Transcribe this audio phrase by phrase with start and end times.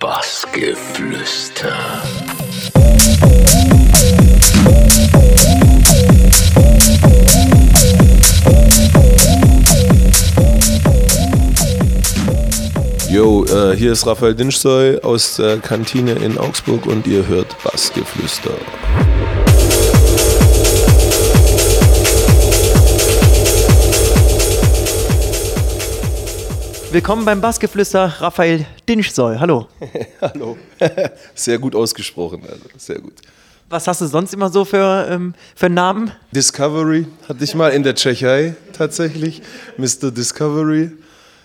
[0.00, 1.72] Bassgeflüster.
[13.08, 18.50] Yo, äh, hier ist Raphael Dinschsoy aus der Kantine in Augsburg und ihr hört Bassgeflüster.
[26.92, 29.40] Willkommen beim Bassgeflüster, Raphael Dinschsoll.
[29.40, 29.66] Hallo.
[30.20, 30.56] Hallo.
[31.34, 33.14] Sehr gut ausgesprochen, also sehr gut.
[33.68, 36.12] Was hast du sonst immer so für, ähm, für Namen?
[36.30, 39.42] Discovery hatte ich mal in der Tschechei tatsächlich.
[39.76, 40.12] Mr.
[40.12, 40.92] Discovery.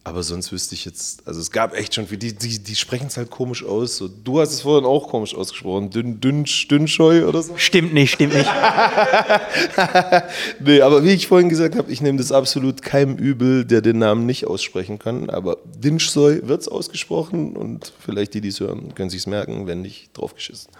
[0.03, 3.05] Aber sonst wüsste ich jetzt, also es gab echt schon viele, die, die, die sprechen
[3.05, 3.97] es halt komisch aus.
[3.97, 5.91] So, du hast es vorhin auch komisch ausgesprochen.
[5.91, 7.55] Dünn, dünn, Dünnscheu oder so.
[7.55, 8.49] Stimmt nicht, stimmt nicht.
[10.59, 13.99] nee, aber wie ich vorhin gesagt habe, ich nehme das absolut keinem übel, der den
[13.99, 15.29] Namen nicht aussprechen kann.
[15.29, 19.67] Aber Dinschsoi wird es ausgesprochen und vielleicht die, die es hören, können sich es merken,
[19.67, 20.71] wenn nicht draufgeschissen.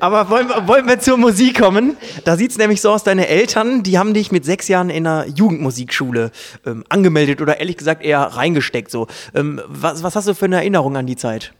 [0.00, 1.96] Aber wollen, wir- wollen wir zur Musik kommen?
[2.24, 5.06] Da sieht es nämlich so aus, deine Eltern, die haben dich mit sechs Jahren in
[5.06, 6.30] einer Jugendmusikschule
[6.66, 8.90] ähm, angemeldet oder ehrlich gesagt eher reingesteckt.
[8.90, 9.06] So.
[9.34, 11.52] Ähm, was, was hast du für eine Erinnerung an die Zeit?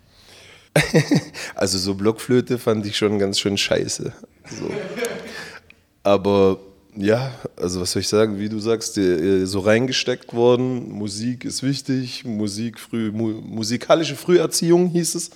[1.54, 4.12] Also so Blockflöte fand ich schon ganz schön scheiße.
[4.58, 4.70] So.
[6.02, 6.58] Aber
[6.96, 11.62] ja, also was soll ich sagen, wie du sagst, äh, so reingesteckt worden, Musik ist
[11.62, 15.30] wichtig, Musik früh, mu musikalische Früherziehung hieß es.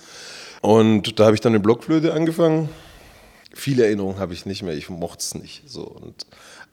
[0.61, 2.69] Und da habe ich dann eine Blockflöte angefangen.
[3.57, 5.63] Viele Erinnerungen habe ich nicht mehr, ich mochte es nicht.
[5.65, 5.83] So.
[5.83, 6.27] Und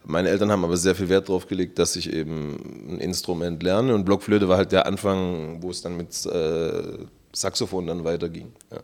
[0.04, 3.94] meine Eltern haben aber sehr viel Wert darauf gelegt, dass ich eben ein Instrument lerne.
[3.94, 6.98] Und Blockflöte war halt der Anfang, wo es dann mit äh,
[7.32, 8.52] Saxophon dann weiterging.
[8.72, 8.78] Ja.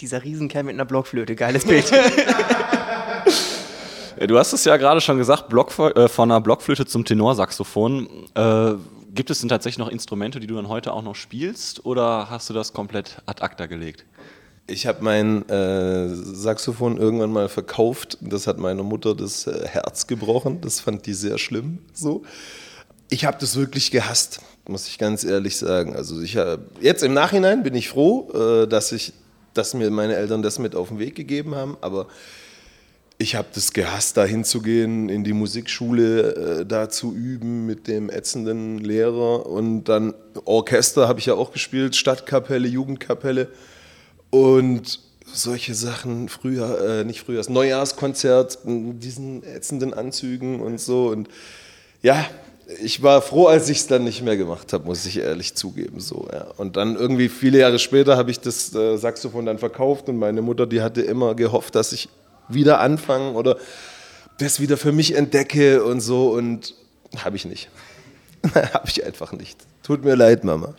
[0.00, 1.90] Dieser Riesenkerl mit einer Blockflöte, geiles Bild.
[4.26, 8.08] Du hast es ja gerade schon gesagt, Block, äh, von einer Blockflöte zum Tenorsaxophon.
[8.34, 8.72] Äh,
[9.14, 12.50] gibt es denn tatsächlich noch Instrumente, die du dann heute auch noch spielst oder hast
[12.50, 14.04] du das komplett ad acta gelegt?
[14.70, 18.18] Ich habe mein äh, Saxophon irgendwann mal verkauft.
[18.20, 20.60] Das hat meiner Mutter das äh, Herz gebrochen.
[20.60, 21.78] Das fand die sehr schlimm.
[21.94, 22.22] So.
[23.08, 25.96] Ich habe das wirklich gehasst, muss ich ganz ehrlich sagen.
[25.96, 29.14] Also ich hab, jetzt im Nachhinein bin ich froh, äh, dass ich,
[29.54, 31.78] dass mir meine Eltern das mit auf den Weg gegeben haben.
[31.80, 32.06] Aber
[33.16, 38.10] ich habe das gehasst, da hinzugehen, in die Musikschule, äh, da zu üben mit dem
[38.10, 39.46] ätzenden Lehrer.
[39.46, 40.12] Und dann
[40.44, 43.48] Orchester habe ich ja auch gespielt, Stadtkapelle, Jugendkapelle.
[44.30, 45.00] Und
[45.32, 51.08] solche Sachen, früher, äh, nicht früher, das Neujahrskonzert, in diesen ätzenden Anzügen und so.
[51.08, 51.28] Und
[52.02, 52.24] ja,
[52.82, 56.00] ich war froh, als ich es dann nicht mehr gemacht habe, muss ich ehrlich zugeben.
[56.00, 56.48] So, ja.
[56.56, 60.42] Und dann irgendwie viele Jahre später habe ich das äh, Saxophon dann verkauft und meine
[60.42, 62.08] Mutter, die hatte immer gehofft, dass ich
[62.48, 63.56] wieder anfange oder
[64.38, 66.30] das wieder für mich entdecke und so.
[66.30, 66.74] Und
[67.16, 67.70] habe ich nicht.
[68.54, 69.58] habe ich einfach nicht.
[69.82, 70.74] Tut mir leid, Mama.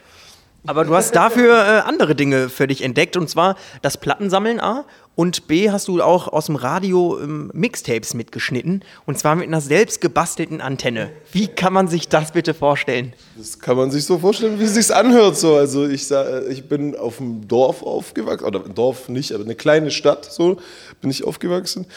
[0.69, 4.85] Aber du hast dafür äh, andere Dinge für dich entdeckt und zwar das Plattensammeln A
[5.16, 9.62] und B hast du auch aus dem Radio ähm, Mixtapes mitgeschnitten und zwar mit einer
[9.62, 11.09] selbst gebastelten Antenne.
[11.31, 13.13] Wie kann man sich das bitte vorstellen?
[13.35, 15.38] Das kann man sich so vorstellen, wie es sich anhört.
[15.38, 15.56] So.
[15.56, 19.90] Also ich, sa- ich bin auf dem Dorf aufgewachsen, oder Dorf nicht, aber eine kleine
[19.90, 20.57] Stadt, so
[21.01, 21.88] bin ich aufgewachsen.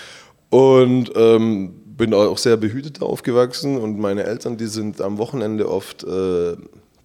[0.49, 3.77] Und ähm, bin auch sehr behütet aufgewachsen.
[3.77, 6.57] Und meine Eltern, die sind am Wochenende oft äh,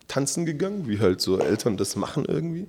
[0.08, 2.68] tanzen gegangen, wie halt so Eltern das machen irgendwie.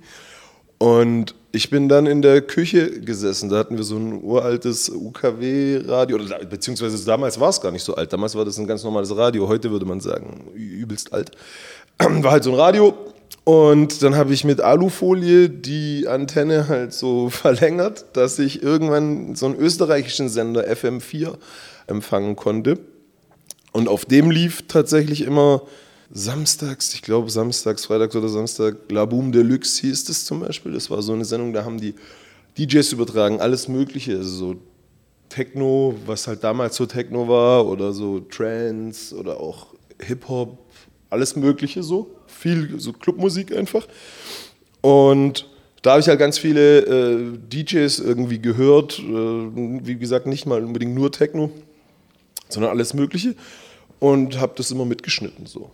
[0.79, 3.49] Und ich bin dann in der Küche gesessen.
[3.49, 8.13] Da hatten wir so ein uraltes UKW-Radio, beziehungsweise damals war es gar nicht so alt.
[8.13, 9.47] Damals war das ein ganz normales Radio.
[9.49, 11.31] Heute würde man sagen, übelst alt.
[11.99, 12.95] War halt so ein Radio.
[13.43, 19.47] Und dann habe ich mit Alufolie die Antenne halt so verlängert, dass ich irgendwann so
[19.47, 21.33] einen österreichischen Sender FM4
[21.87, 22.79] empfangen konnte.
[23.71, 25.63] Und auf dem lief tatsächlich immer
[26.11, 30.73] samstags, ich glaube samstags, freitags oder Samstag, La Boom Deluxe hieß das zum Beispiel.
[30.73, 31.95] Das war so eine Sendung, da haben die
[32.57, 34.55] DJs übertragen, alles Mögliche, also so
[35.29, 39.67] Techno, was halt damals so Techno war, oder so Trance oder auch
[40.01, 40.57] Hip-Hop,
[41.09, 42.15] alles Mögliche so.
[42.27, 43.87] Viel so Clubmusik einfach.
[44.81, 45.47] Und
[45.81, 50.63] da habe ich halt ganz viele äh, DJs irgendwie gehört, äh, wie gesagt, nicht mal
[50.63, 51.51] unbedingt nur Techno,
[52.49, 53.35] sondern alles Mögliche.
[53.99, 55.71] Und habe das immer mitgeschnitten so.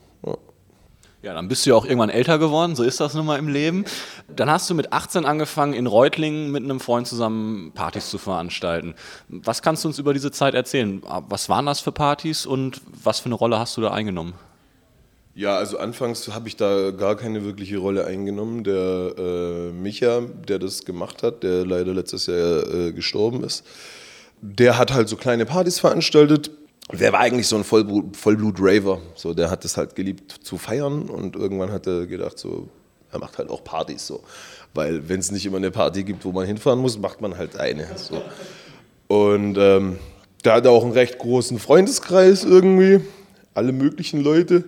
[1.25, 1.33] Ja.
[1.33, 3.83] Dann bist du ja auch irgendwann älter geworden, so ist das nun mal im Leben.
[4.27, 8.93] Dann hast du mit 18 angefangen, in Reutlingen mit einem Freund zusammen Partys zu veranstalten.
[9.27, 11.01] Was kannst du uns über diese Zeit erzählen?
[11.27, 14.35] Was waren das für Partys und was für eine Rolle hast du da eingenommen?
[15.33, 18.63] Ja, also anfangs habe ich da gar keine wirkliche Rolle eingenommen.
[18.63, 23.65] Der äh, Micha, der das gemacht hat, der leider letztes Jahr äh, gestorben ist,
[24.41, 26.51] der hat halt so kleine Partys veranstaltet.
[26.91, 28.99] Der war eigentlich so ein Vollblut- Vollblut-Raver.
[29.15, 32.67] So, der hat es halt geliebt zu feiern und irgendwann hat er gedacht, so,
[33.11, 34.21] Er macht halt auch Partys so.
[34.73, 37.57] Weil wenn es nicht immer eine Party gibt, wo man hinfahren muss, macht man halt
[37.57, 37.87] eine.
[37.95, 38.21] So.
[39.07, 39.97] Und ähm,
[40.43, 42.99] der hat auch einen recht großen Freundeskreis irgendwie.
[43.53, 44.65] Alle möglichen Leute.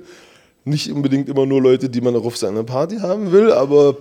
[0.63, 3.97] Nicht unbedingt immer nur Leute, die man auch auf seiner Party haben will, aber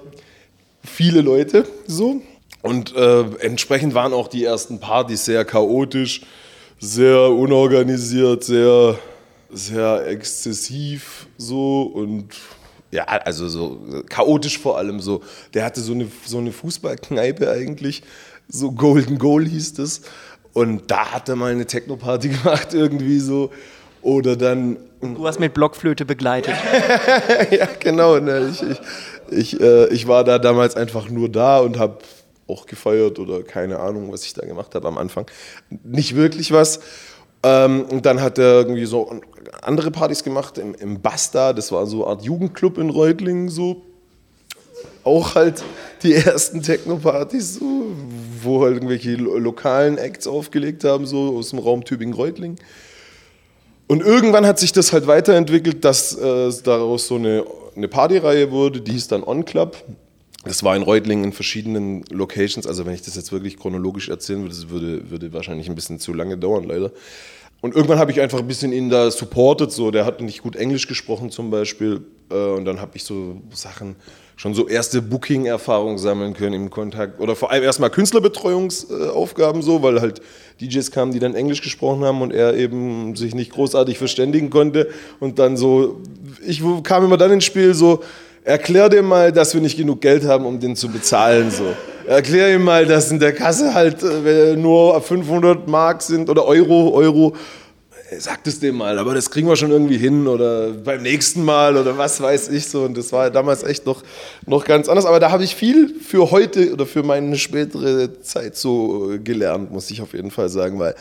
[0.85, 2.21] viele Leute so.
[2.63, 6.23] Und äh, entsprechend waren auch die ersten Partys sehr chaotisch,
[6.79, 8.99] sehr unorganisiert, sehr,
[9.51, 12.29] sehr exzessiv so und
[12.91, 15.23] ja, also so chaotisch vor allem so.
[15.55, 18.03] Der hatte so eine, so eine Fußballkneipe eigentlich,
[18.49, 20.03] so Golden Goal hieß das.
[20.53, 23.51] Und da hat er mal eine Techno-Party gemacht irgendwie so.
[24.03, 24.79] Oder dann.
[25.03, 26.55] Du hast mit Blockflöte begleitet.
[27.51, 28.19] ja, genau.
[28.19, 28.51] Ne?
[28.53, 28.79] Ich, ich,
[29.31, 31.99] ich, äh, ich war da damals einfach nur da und habe
[32.49, 35.27] auch gefeiert oder keine Ahnung, was ich da gemacht habe am Anfang.
[35.83, 36.81] Nicht wirklich was.
[37.43, 39.21] Ähm, und dann hat er irgendwie so
[39.63, 43.83] andere Partys gemacht im, im Basta, das war so eine Art Jugendclub in Reutlingen, so.
[45.05, 45.63] Auch halt
[46.03, 47.87] die ersten Techno-Partys, so,
[48.43, 52.59] wo halt irgendwelche lokalen Acts aufgelegt haben, so aus dem Raum Tübingen-Reutlingen.
[53.87, 57.45] Und irgendwann hat sich das halt weiterentwickelt, dass äh, daraus so eine,
[57.77, 59.77] eine Partyreihe wurde, die hieß dann On Club.
[60.47, 62.67] Das war in Reutlingen in verschiedenen Locations.
[62.67, 65.99] Also wenn ich das jetzt wirklich chronologisch erzählen würde, das würde, würde wahrscheinlich ein bisschen
[65.99, 66.93] zu lange dauern, leider.
[67.63, 69.73] Und irgendwann habe ich einfach ein bisschen ihn da supportet.
[69.73, 72.03] So, der hat nicht gut Englisch gesprochen zum Beispiel.
[72.31, 73.97] Äh, und dann habe ich so Sachen,
[74.37, 77.19] schon so erste Booking-Erfahrungen sammeln können im Kontakt.
[77.21, 80.21] Oder vor allem erstmal Künstlerbetreuungsaufgaben so, weil halt
[80.61, 84.91] DJs kamen, die dann Englisch gesprochen haben und er eben sich nicht großartig verständigen konnte.
[85.19, 86.03] Und dann so,
[86.47, 88.03] ich kam immer dann ins Spiel so,
[88.47, 91.51] Erklär dir mal, dass wir nicht genug Geld haben, um den zu bezahlen.
[91.51, 91.75] So.
[92.07, 96.93] Erklär ihm mal, dass in der Kasse halt äh, nur 500 Mark sind oder Euro,
[96.95, 97.35] Euro.
[98.17, 101.77] Sag es dem mal, aber das kriegen wir schon irgendwie hin oder beim nächsten Mal
[101.77, 102.85] oder was weiß ich so.
[102.85, 104.05] Und das war damals echt noch,
[104.47, 105.07] noch ganz anders.
[105.07, 109.73] Aber da habe ich viel für heute oder für meine spätere Zeit so äh, gelernt,
[109.73, 110.95] muss ich auf jeden Fall sagen, weil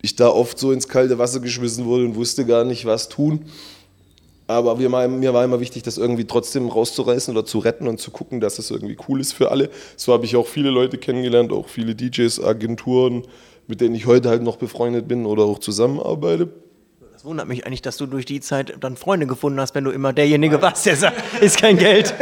[0.00, 3.46] ich da oft so ins kalte Wasser geschmissen wurde und wusste gar nicht, was tun.
[4.52, 8.40] Aber mir war immer wichtig, das irgendwie trotzdem rauszureißen oder zu retten und zu gucken,
[8.40, 9.70] dass es irgendwie cool ist für alle.
[9.96, 13.22] So habe ich auch viele Leute kennengelernt, auch viele DJs, Agenturen,
[13.66, 16.48] mit denen ich heute halt noch befreundet bin oder auch zusammenarbeite.
[17.12, 19.92] Das wundert mich eigentlich, dass du durch die Zeit dann Freunde gefunden hast, wenn du
[19.92, 22.12] immer derjenige warst, der sagt, ist kein Geld.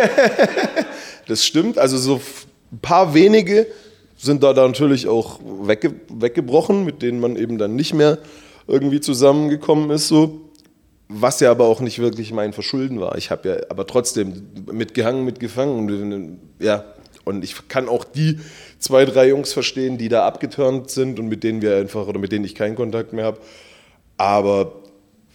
[1.27, 1.79] das stimmt.
[1.79, 2.21] Also so
[2.71, 3.67] ein paar wenige
[4.19, 8.19] sind da natürlich auch wegge weggebrochen, mit denen man eben dann nicht mehr
[8.67, 10.09] irgendwie zusammengekommen ist.
[10.09, 10.50] So
[11.13, 13.19] was ja aber auch nicht wirklich mein Verschulden war.
[13.19, 16.39] Ich habe ja aber trotzdem mitgehangen, mitgefangen.
[16.61, 16.85] Ja,
[17.25, 18.39] und ich kann auch die
[18.79, 22.31] zwei, drei Jungs verstehen, die da abgeturnt sind und mit denen wir einfach oder mit
[22.31, 23.41] denen ich keinen Kontakt mehr habe.
[24.19, 24.73] Aber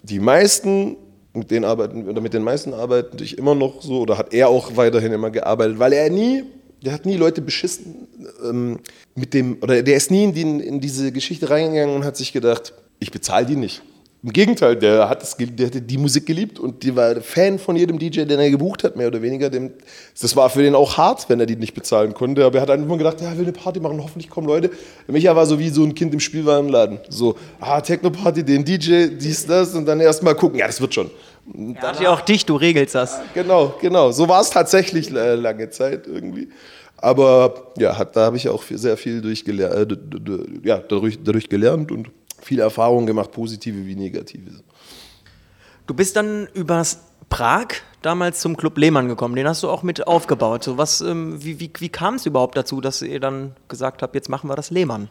[0.02, 0.96] die meisten,
[1.34, 4.48] mit denen arbeiten oder mit den meisten arbeite ich immer noch so oder hat er
[4.48, 6.44] auch weiterhin immer gearbeitet, weil er nie,
[6.82, 8.08] der hat nie Leute beschissen
[8.48, 8.80] ähm,
[9.14, 12.32] mit dem oder der ist nie in, die, in diese Geschichte reingegangen und hat sich
[12.32, 13.82] gedacht, ich bezahle die nicht.
[14.26, 17.76] Im Gegenteil, der hat, das, der hat die Musik geliebt und die war Fan von
[17.76, 19.52] jedem DJ, den er gebucht hat, mehr oder weniger.
[19.52, 22.44] das war für den auch hart, wenn er die nicht bezahlen konnte.
[22.44, 24.72] Aber er hat einfach gedacht, ja, er will eine Party machen, hoffentlich kommen Leute.
[25.06, 27.02] Micha war so wie so ein Kind im Spielwarenladen.
[27.08, 31.12] So, ah, Techno-Party, den DJ, dies, das und dann erstmal gucken, ja, das wird schon.
[31.76, 33.20] Er hat ja auch dich, du regelst das.
[33.36, 34.12] Genau, genau.
[34.12, 36.50] So war es tatsächlich äh, lange Zeit irgendwie.
[36.98, 41.92] Aber ja, hat, da habe ich auch sehr viel durchgelernt, äh, ja, dadurch, dadurch gelernt
[41.92, 42.10] und
[42.42, 44.64] viele Erfahrungen gemacht, positive wie negative.
[45.88, 47.00] Du bist dann übers
[47.30, 47.68] Prag
[48.02, 49.36] damals zum Club Lehmann gekommen.
[49.36, 50.64] Den hast du auch mit aufgebaut.
[50.64, 54.16] So was, ähm, wie wie, wie kam es überhaupt dazu, dass ihr dann gesagt habt,
[54.16, 55.10] jetzt machen wir das Lehmann?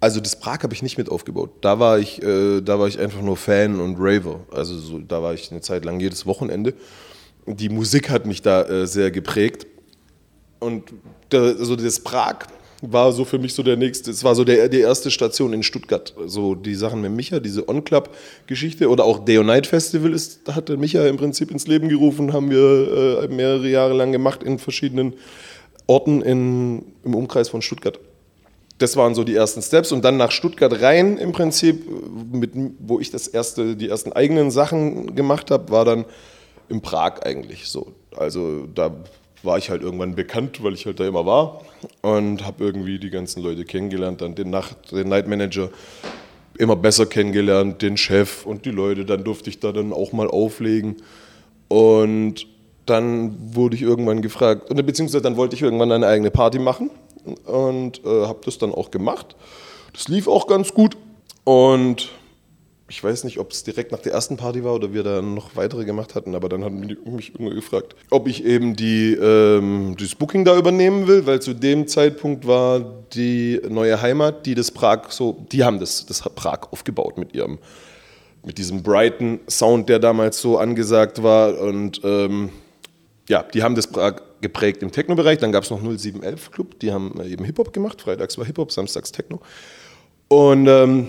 [0.00, 1.50] Also das Prag habe ich nicht mit aufgebaut.
[1.60, 4.40] Da war ich, äh, da war ich einfach nur Fan und Raver.
[4.50, 6.74] Also so, da war ich eine Zeit lang jedes Wochenende.
[7.46, 9.66] Die Musik hat mich da äh, sehr geprägt.
[10.58, 10.92] Und
[11.30, 12.46] der, also das Prag
[12.82, 15.62] war so für mich so der nächste, es war so der, die erste Station in
[15.62, 16.12] Stuttgart.
[16.26, 20.76] So die Sachen mit Micha, diese On-Club-Geschichte oder auch Day Night Festival ist, hat der
[20.76, 25.14] Micha im Prinzip ins Leben gerufen, haben wir äh, mehrere Jahre lang gemacht in verschiedenen
[25.86, 28.00] Orten in, im Umkreis von Stuttgart.
[28.78, 31.86] Das waren so die ersten Steps und dann nach Stuttgart rein im Prinzip,
[32.32, 36.04] mit, wo ich das erste, die ersten eigenen Sachen gemacht habe, war dann
[36.68, 37.92] in Prag eigentlich so.
[38.16, 38.92] Also da
[39.44, 41.62] war ich halt irgendwann bekannt, weil ich halt da immer war
[42.00, 45.70] und habe irgendwie die ganzen Leute kennengelernt, dann den, Nacht, den Night Manager
[46.58, 49.04] immer besser kennengelernt, den Chef und die Leute.
[49.04, 50.96] Dann durfte ich da dann auch mal auflegen
[51.68, 52.46] und
[52.86, 56.90] dann wurde ich irgendwann gefragt, beziehungsweise dann wollte ich irgendwann eine eigene Party machen
[57.46, 59.36] und äh, habe das dann auch gemacht.
[59.92, 60.96] Das lief auch ganz gut
[61.44, 62.10] und
[62.92, 65.56] ich weiß nicht, ob es direkt nach der ersten Party war oder wir da noch
[65.56, 70.14] weitere gemacht hatten, aber dann die mich irgendwie gefragt, ob ich eben die, ähm, das
[70.14, 72.80] Booking da übernehmen will, weil zu dem Zeitpunkt war
[73.14, 77.58] die neue Heimat, die das Prag so, die haben das, das Prag aufgebaut mit ihrem,
[78.44, 82.50] mit diesem Brighton Sound, der damals so angesagt war und ähm,
[83.26, 85.38] ja, die haben das Prag geprägt im Techno-Bereich.
[85.38, 88.02] Dann gab es noch 0711 Club, die haben eben Hip-Hop gemacht.
[88.02, 89.40] Freitags war Hip-Hop, samstags Techno.
[90.28, 91.08] Und ähm,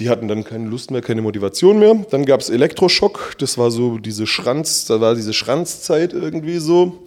[0.00, 1.94] die hatten dann keine Lust mehr, keine Motivation mehr.
[2.10, 7.04] Dann gab es Elektroschock, das war so diese Schranz, da war diese Schranzzeit irgendwie so,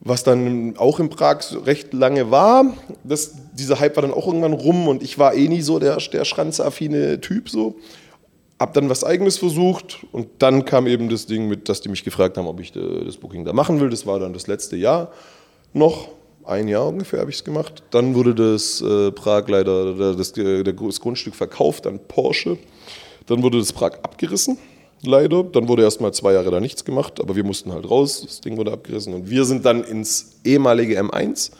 [0.00, 2.74] was dann auch in Prag recht lange war.
[3.04, 5.98] Das, dieser Hype war dann auch irgendwann rum und ich war eh nie so der,
[5.98, 7.76] der schranzaffine Typ so.
[8.58, 12.04] Hab dann was Eigenes versucht und dann kam eben das Ding mit, dass die mich
[12.04, 13.90] gefragt haben, ob ich äh, das Booking da machen will.
[13.90, 15.12] Das war dann das letzte Jahr
[15.74, 16.08] noch
[16.44, 17.82] ein Jahr ungefähr habe ich es gemacht.
[17.90, 22.58] Dann wurde das äh, Prag leider, das, äh, das Grundstück verkauft an Porsche.
[23.26, 24.58] Dann wurde das Prag abgerissen,
[25.02, 25.44] leider.
[25.44, 28.22] Dann wurde erst mal zwei Jahre da nichts gemacht, aber wir mussten halt raus.
[28.22, 31.52] Das Ding wurde abgerissen und wir sind dann ins ehemalige M1.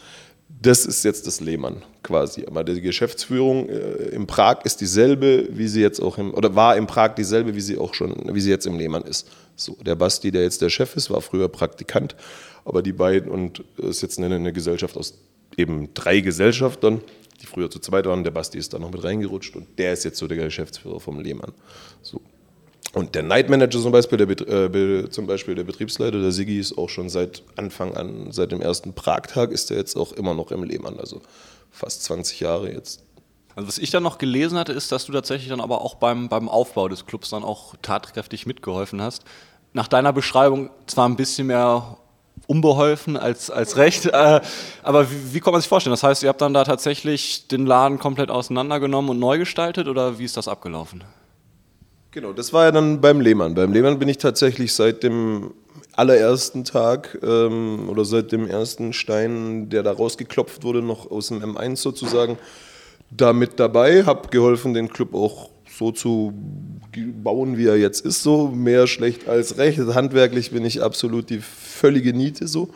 [0.48, 2.44] Das ist jetzt das Lehmann quasi.
[2.46, 6.76] Aber die Geschäftsführung äh, in Prag ist dieselbe, wie sie jetzt auch im, oder war
[6.76, 9.28] in Prag dieselbe, wie sie auch schon, wie sie jetzt im Lehmann ist.
[9.56, 12.16] So, der Basti, der jetzt der Chef ist, war früher Praktikant
[12.64, 15.19] aber die beiden, und es ist jetzt eine, eine Gesellschaft aus
[15.57, 17.00] eben drei Gesellschaftern,
[17.40, 18.25] die früher zu zweit waren.
[18.25, 21.21] Der Basti ist da noch mit reingerutscht und der ist jetzt so der Geschäftsführer vom
[21.21, 21.52] Lehmann.
[22.00, 22.21] So.
[22.95, 26.76] Und der Night Manager zum Beispiel, der, äh, zum Beispiel der Betriebsleiter, der Sigi, ist
[26.76, 30.50] auch schon seit Anfang an, seit dem ersten Pragtag, ist er jetzt auch immer noch
[30.50, 31.23] im Lehmann, also
[31.71, 33.02] fast 20 Jahre jetzt.
[33.54, 36.28] Also was ich dann noch gelesen hatte, ist, dass du tatsächlich dann aber auch beim,
[36.28, 39.25] beim Aufbau des Clubs dann auch tatkräftig mitgeholfen hast.
[39.73, 41.97] Nach deiner Beschreibung zwar ein bisschen mehr
[42.52, 44.06] unbeholfen als, als recht.
[44.06, 44.40] Äh,
[44.82, 45.92] aber wie, wie, kann man sich vorstellen?
[45.92, 50.18] Das heißt, ihr habt dann da tatsächlich den Laden komplett auseinandergenommen und neu gestaltet oder
[50.18, 51.02] wie ist das abgelaufen?
[52.11, 53.54] Genau, das war ja dann beim Lehmann.
[53.54, 55.54] Beim Lehmann bin ich tatsächlich seit dem
[55.94, 61.42] allerersten Tag ähm, oder seit dem ersten Stein, der da rausgeklopft wurde, noch aus dem
[61.42, 62.38] M1 sozusagen,
[63.11, 66.33] da mit dabei, habe geholfen, den Club auch so zu
[67.23, 69.79] bauen, wie er jetzt ist, so mehr schlecht als recht.
[69.79, 72.69] Handwerklich bin ich absolut die völlige Niete so.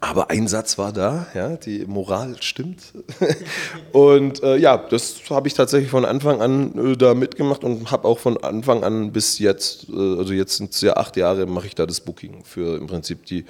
[0.00, 2.92] Aber ein Satz war da, ja, die Moral stimmt.
[3.92, 8.06] und äh, ja, das habe ich tatsächlich von Anfang an äh, da mitgemacht und habe
[8.06, 11.68] auch von Anfang an bis jetzt, äh, also jetzt sind es ja acht Jahre, mache
[11.68, 13.46] ich da das Booking für im Prinzip die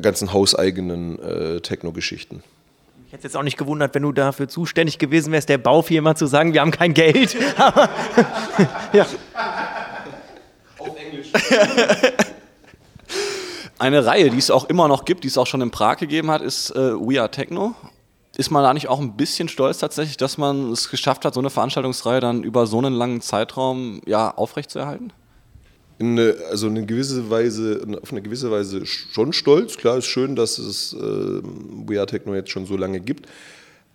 [0.00, 2.42] ganzen hauseigenen äh, Techno-Geschichten.
[3.16, 6.52] Hätte jetzt auch nicht gewundert, wenn du dafür zuständig gewesen wärst, der Baufirma zu sagen,
[6.52, 7.34] wir haben kein Geld.
[8.92, 9.06] Ja.
[10.76, 11.32] Auf Englisch.
[13.78, 16.30] Eine Reihe, die es auch immer noch gibt, die es auch schon in Prag gegeben
[16.30, 17.74] hat, ist äh, We Are Techno.
[18.36, 21.40] Ist man da nicht auch ein bisschen stolz tatsächlich, dass man es geschafft hat, so
[21.40, 25.10] eine Veranstaltungsreihe dann über so einen langen Zeitraum ja, aufrechtzuerhalten?
[25.98, 29.76] In eine, also eine gewisse Weise, auf eine gewisse Weise schon stolz.
[29.76, 33.26] Klar ist schön, dass es äh, We Are Techno jetzt schon so lange gibt.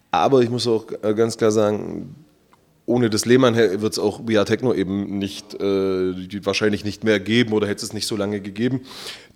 [0.10, 2.16] Aber ich muss auch äh, ganz klar sagen,
[2.86, 7.54] ohne das Lehmann wird es auch Via Techno eben nicht, äh, wahrscheinlich nicht mehr geben
[7.54, 8.82] oder hätte es nicht so lange gegeben.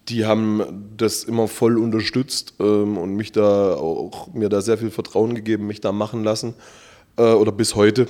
[0.09, 4.91] Die haben das immer voll unterstützt ähm, und mich da auch, mir da sehr viel
[4.91, 6.53] Vertrauen gegeben, mich da machen lassen
[7.17, 8.07] äh, oder bis heute.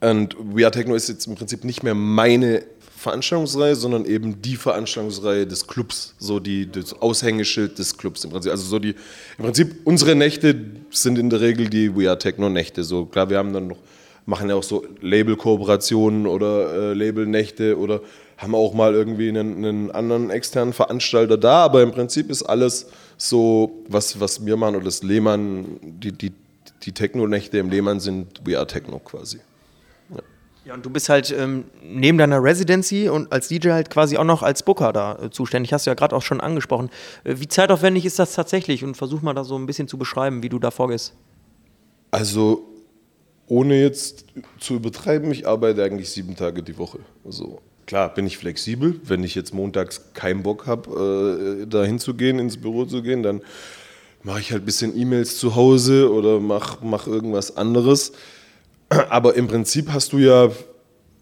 [0.00, 2.62] Und Via Techno ist jetzt im Prinzip nicht mehr meine
[2.98, 8.50] Veranstaltungsreihe, sondern eben die Veranstaltungsreihe des Clubs, so die, das Aushängeschild des Clubs im Prinzip.
[8.50, 8.94] Also so die,
[9.38, 10.54] im Prinzip unsere Nächte
[10.90, 12.84] sind in der Regel die We Are Techno Nächte.
[12.84, 13.78] So klar, wir haben dann noch
[14.28, 18.02] machen ja auch so Label-Kooperationen oder äh, Label-Nächte oder
[18.36, 22.88] haben auch mal irgendwie einen, einen, anderen externen Veranstalter da, aber im Prinzip ist alles
[23.16, 26.32] so, was, was wir machen oder das Lehmann, die, die,
[26.82, 29.38] die Techno-Nächte im Lehmann sind We Are Techno quasi.
[30.68, 30.74] Ja.
[30.74, 34.42] Und du bist halt ähm, neben deiner Residency und als DJ halt quasi auch noch
[34.42, 35.72] als Booker da äh, zuständig.
[35.72, 36.90] Hast du ja gerade auch schon angesprochen.
[37.24, 38.84] Äh, wie zeitaufwendig ist das tatsächlich?
[38.84, 41.14] Und versuch mal da so ein bisschen zu beschreiben, wie du da vorgehst.
[42.10, 42.68] Also
[43.46, 44.26] ohne jetzt
[44.60, 46.98] zu übertreiben, ich arbeite eigentlich sieben Tage die Woche.
[47.24, 49.00] Also klar bin ich flexibel.
[49.02, 53.40] Wenn ich jetzt montags keinen Bock habe, äh, da hinzugehen, ins Büro zu gehen, dann
[54.22, 58.12] mache ich halt ein bisschen E-Mails zu Hause oder mache mach irgendwas anderes.
[58.88, 60.50] Aber im Prinzip hast du ja,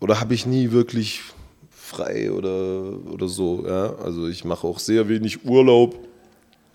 [0.00, 1.22] oder habe ich nie wirklich
[1.70, 3.64] frei oder, oder so.
[3.66, 3.94] Ja?
[3.96, 5.96] Also ich mache auch sehr wenig Urlaub,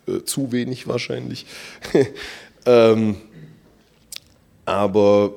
[0.07, 1.45] äh, zu wenig wahrscheinlich.
[2.65, 3.17] ähm,
[4.65, 5.33] aber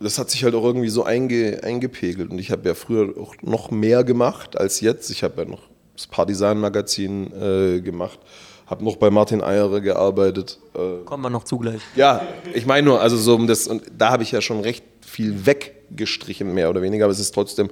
[0.00, 2.30] das hat sich halt auch irgendwie so einge, eingepegelt.
[2.30, 5.10] Und ich habe ja früher auch noch mehr gemacht als jetzt.
[5.10, 5.62] Ich habe ja noch
[5.96, 8.18] das Partisan-Magazin äh, gemacht,
[8.66, 10.58] habe noch bei Martin Eyerer gearbeitet.
[10.74, 11.80] Äh, Kommen wir noch zugleich.
[11.94, 14.84] Ja, ich meine nur, also so um das, und da habe ich ja schon recht
[15.14, 17.70] viel weggestrichen, mehr oder weniger, aber es ist trotzdem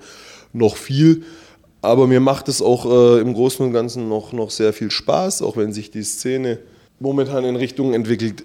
[0.52, 1.24] noch viel.
[1.80, 5.42] Aber mir macht es auch äh, im Großen und Ganzen noch, noch sehr viel Spaß,
[5.42, 6.60] auch wenn sich die Szene
[7.00, 8.44] momentan in Richtungen entwickelt,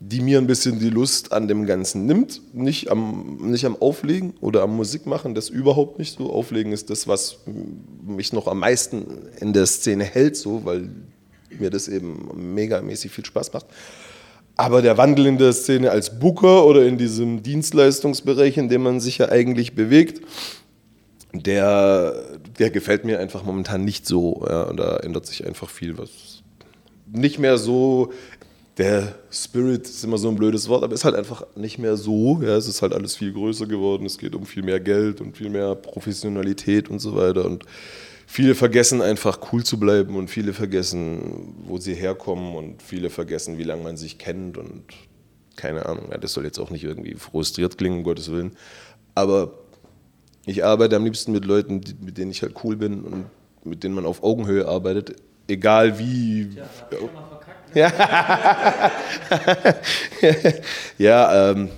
[0.00, 2.42] die mir ein bisschen die Lust an dem Ganzen nimmt.
[2.52, 6.30] Nicht am, nicht am Auflegen oder am Musikmachen, das überhaupt nicht so.
[6.30, 7.38] Auflegen ist das, was
[8.06, 9.06] mich noch am meisten
[9.40, 10.90] in der Szene hält, so, weil
[11.58, 13.66] mir das eben megamäßig viel Spaß macht.
[14.56, 19.00] Aber der Wandel in der Szene als Booker oder in diesem Dienstleistungsbereich, in dem man
[19.00, 20.20] sich ja eigentlich bewegt,
[21.32, 24.44] der, der gefällt mir einfach momentan nicht so.
[24.48, 26.42] Ja, da ändert sich einfach viel, was
[27.12, 28.12] nicht mehr so.
[28.78, 32.40] Der Spirit ist immer so ein blödes Wort, aber ist halt einfach nicht mehr so.
[32.42, 34.06] Ja, es ist halt alles viel größer geworden.
[34.06, 37.44] Es geht um viel mehr Geld und viel mehr Professionalität und so weiter.
[37.44, 37.64] Und
[38.26, 43.58] viele vergessen einfach cool zu bleiben und viele vergessen, wo sie herkommen und viele vergessen,
[43.58, 44.84] wie lange man sich kennt und
[45.56, 46.08] keine Ahnung.
[46.10, 48.56] Ja, das soll jetzt auch nicht irgendwie frustriert klingen, um Gottes Willen.
[49.14, 49.52] Aber
[50.46, 53.26] ich arbeite am liebsten mit Leuten, mit denen ich halt cool bin und
[53.64, 55.16] mit denen man auf Augenhöhe arbeitet,
[55.48, 56.50] egal wie.
[57.74, 57.74] Ja,
[60.98, 61.70] ja ähm,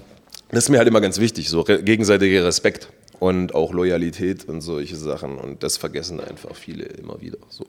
[0.50, 2.88] das ist mir halt immer ganz wichtig, so gegenseitiger Respekt
[3.20, 5.38] und auch Loyalität und solche Sachen.
[5.38, 7.38] Und das vergessen einfach viele immer wieder.
[7.48, 7.66] So.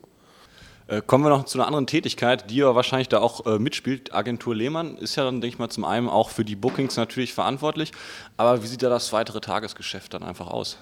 [0.88, 4.14] Äh, kommen wir noch zu einer anderen Tätigkeit, die ja wahrscheinlich da auch äh, mitspielt.
[4.14, 7.34] Agentur Lehmann ist ja dann, denke ich mal, zum einen auch für die Bookings natürlich
[7.34, 7.92] verantwortlich.
[8.36, 10.78] Aber wie sieht da das weitere Tagesgeschäft dann einfach aus?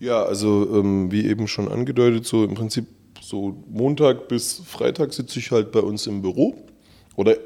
[0.00, 2.86] Ja, also ähm, wie eben schon angedeutet, so im Prinzip
[3.20, 6.56] so Montag bis Freitag sitze ich halt bei uns im Büro.
[7.14, 7.36] Oder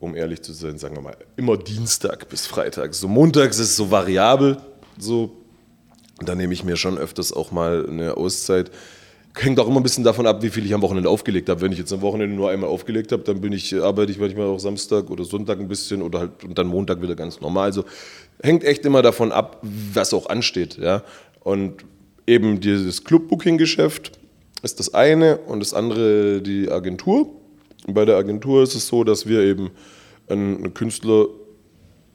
[0.00, 2.94] um ehrlich zu sein, sagen wir mal, immer Dienstag bis Freitag.
[2.94, 4.56] So montags ist es so variabel,
[4.98, 5.36] so.
[6.20, 8.70] Da nehme ich mir schon öfters auch mal eine Auszeit
[9.38, 11.60] hängt auch immer ein bisschen davon ab, wie viel ich am Wochenende aufgelegt habe.
[11.60, 14.46] Wenn ich jetzt am Wochenende nur einmal aufgelegt habe, dann bin ich, arbeite ich manchmal
[14.46, 17.64] auch Samstag oder Sonntag ein bisschen oder halt und dann Montag wieder ganz normal.
[17.64, 17.84] Also
[18.42, 20.76] hängt echt immer davon ab, was auch ansteht.
[20.76, 21.02] Ja?
[21.40, 21.84] Und
[22.26, 24.12] eben dieses Clubbooking-Geschäft
[24.62, 27.30] ist das eine und das andere die Agentur.
[27.86, 29.70] Bei der Agentur ist es so, dass wir eben
[30.28, 30.72] ein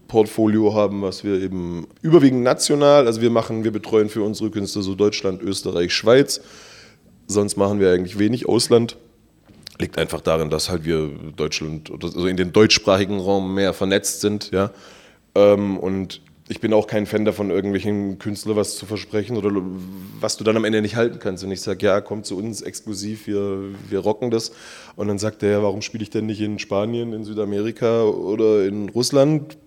[0.08, 4.82] Künstlerportfolio haben, was wir eben überwiegend national, also wir machen, wir betreuen für unsere Künstler
[4.82, 6.42] so Deutschland, Österreich, Schweiz
[7.30, 8.96] Sonst machen wir eigentlich wenig Ausland.
[9.80, 14.50] Liegt einfach darin, dass halt wir Deutschland, also in den deutschsprachigen Raum mehr vernetzt sind,
[14.52, 14.72] ja.
[15.36, 19.52] Ähm, und ich bin auch kein Fan davon, irgendwelchen Künstlern was zu versprechen oder
[20.22, 21.44] was du dann am Ende nicht halten kannst.
[21.44, 24.54] Und ich sage, ja, komm zu uns exklusiv, wir, wir rocken das.
[24.96, 28.66] Und dann sagt er, ja, warum spiele ich denn nicht in Spanien, in Südamerika oder
[28.66, 29.58] in Russland?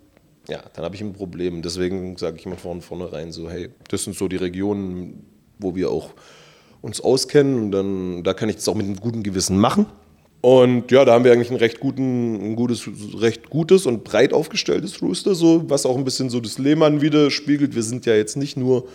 [0.49, 1.63] Ja, dann habe ich ein Problem.
[1.63, 5.25] Deswegen sage ich immer von vornherein so, hey, das sind so die Regionen,
[5.59, 6.11] wo wir auch
[6.83, 9.87] uns auskennen und dann da kann ich das auch mit einem guten Gewissen machen.
[10.41, 14.33] Und ja, da haben wir eigentlich ein recht, guten, ein gutes, recht gutes und breit
[14.33, 17.75] aufgestelltes Rooster, so, was auch ein bisschen so das Lehmann widerspiegelt.
[17.75, 18.89] Wir sind ja jetzt nicht nur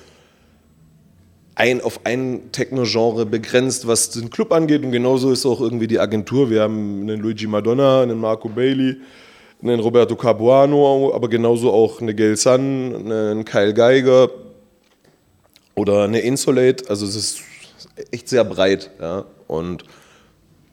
[1.53, 4.83] ein, auf ein Techno-Genre begrenzt, was den Club angeht.
[4.83, 6.49] Und genauso ist auch irgendwie die Agentur.
[6.49, 8.97] Wir haben einen Luigi Madonna, einen Marco Bailey,
[9.61, 14.29] einen Roberto Capuano, aber genauso auch eine Gail Sun, einen Kyle Geiger
[15.75, 16.89] oder eine Insolate.
[16.89, 17.41] Also es ist
[18.11, 18.91] echt sehr breit.
[18.99, 19.25] Ja?
[19.47, 19.83] Und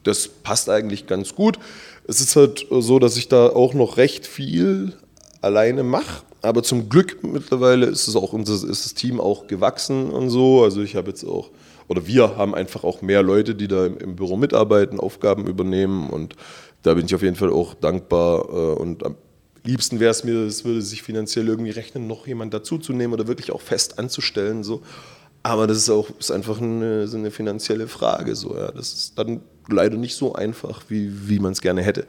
[0.04, 1.58] das passt eigentlich ganz gut.
[2.06, 4.94] Es ist halt so, dass ich da auch noch recht viel
[5.40, 6.22] alleine mache.
[6.42, 10.64] Aber zum Glück mittlerweile ist es auch unser, ist das Team auch gewachsen und so.
[10.64, 11.50] Also ich habe jetzt auch,
[11.86, 16.10] oder wir haben einfach auch mehr Leute, die da im Büro mitarbeiten, Aufgaben übernehmen.
[16.10, 16.34] Und
[16.82, 18.48] da bin ich auf jeden Fall auch dankbar.
[18.48, 19.16] Äh, und am
[19.64, 23.52] liebsten wäre es mir, es würde sich finanziell irgendwie rechnen, noch jemand dazuzunehmen oder wirklich
[23.52, 24.62] auch fest anzustellen.
[24.62, 24.82] So.
[25.42, 28.34] Aber das ist auch ist einfach eine, so eine finanzielle Frage.
[28.34, 28.70] So, ja.
[28.72, 32.06] Das ist dann leider nicht so einfach, wie, wie man es gerne hätte.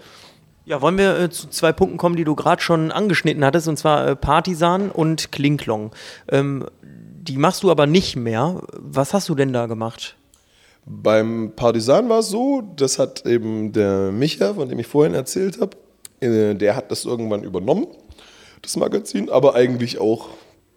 [0.66, 3.78] Ja, wollen wir äh, zu zwei Punkten kommen, die du gerade schon angeschnitten hattest, und
[3.78, 5.92] zwar äh, Partisan und Klinklong.
[6.30, 8.62] Ähm, die machst du aber nicht mehr.
[8.78, 10.16] Was hast du denn da gemacht?
[10.86, 15.62] Beim Partisan war es so, das hat eben der Micha, von dem ich vorhin erzählt
[15.62, 15.78] habe,
[16.20, 17.88] äh, der hat das irgendwann übernommen,
[18.62, 20.30] das Magazin, aber eigentlich auch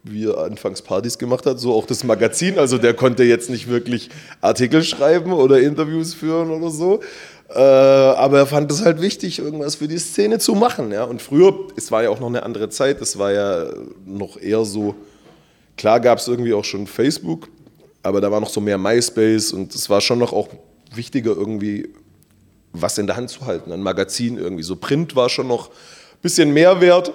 [0.09, 2.59] wie er anfangs Partys gemacht hat, so auch das Magazin.
[2.59, 4.09] Also der konnte jetzt nicht wirklich
[4.41, 7.01] Artikel schreiben oder Interviews führen oder so.
[7.49, 10.93] Äh, aber er fand es halt wichtig, irgendwas für die Szene zu machen.
[10.93, 13.65] Und früher, es war ja auch noch eine andere Zeit, es war ja
[14.05, 14.95] noch eher so,
[15.77, 17.49] klar gab es irgendwie auch schon Facebook,
[18.07, 20.47] aber da war noch so mehr MySpace und es war schon noch auch
[20.95, 21.89] wichtiger irgendwie
[22.73, 24.61] was in der Hand zu halten, ein Magazin irgendwie.
[24.61, 27.11] So Print war schon noch ein bisschen mehr wert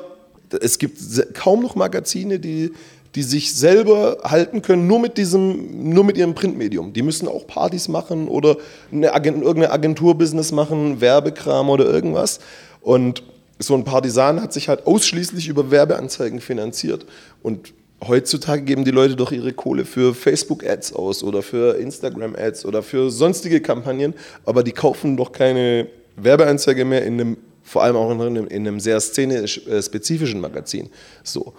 [0.61, 0.99] es gibt
[1.35, 2.73] kaum noch Magazine, die,
[3.15, 6.93] die sich selber halten können, nur mit, diesem, nur mit ihrem Printmedium.
[6.93, 8.57] Die müssen auch Partys machen oder
[8.91, 12.41] eine Agent, irgendeine Agenturbusiness machen, Werbekram oder irgendwas.
[12.81, 13.23] Und
[13.59, 17.07] so ein Partisan hat sich halt ausschließlich über Werbeanzeigen finanziert.
[17.43, 17.73] Und
[18.07, 23.11] heutzutage geben die Leute doch ihre Kohle für Facebook-Ads aus oder für Instagram-Ads oder für
[23.11, 28.21] sonstige Kampagnen, aber die kaufen doch keine Werbeanzeige mehr in einem, vor allem auch in
[28.21, 30.91] einem, in einem sehr szene-spezifischen Magazin.
[31.23, 31.55] So.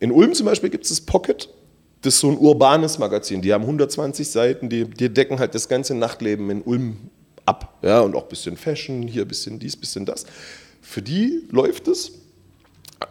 [0.00, 1.48] In Ulm zum Beispiel gibt es das Pocket,
[2.02, 3.42] das ist so ein urbanes Magazin.
[3.42, 6.96] Die haben 120 Seiten, die, die decken halt das ganze Nachtleben in Ulm
[7.44, 7.78] ab.
[7.82, 10.26] Ja, und auch ein bisschen Fashion, hier ein bisschen dies, ein bisschen das.
[10.80, 12.12] Für die läuft es,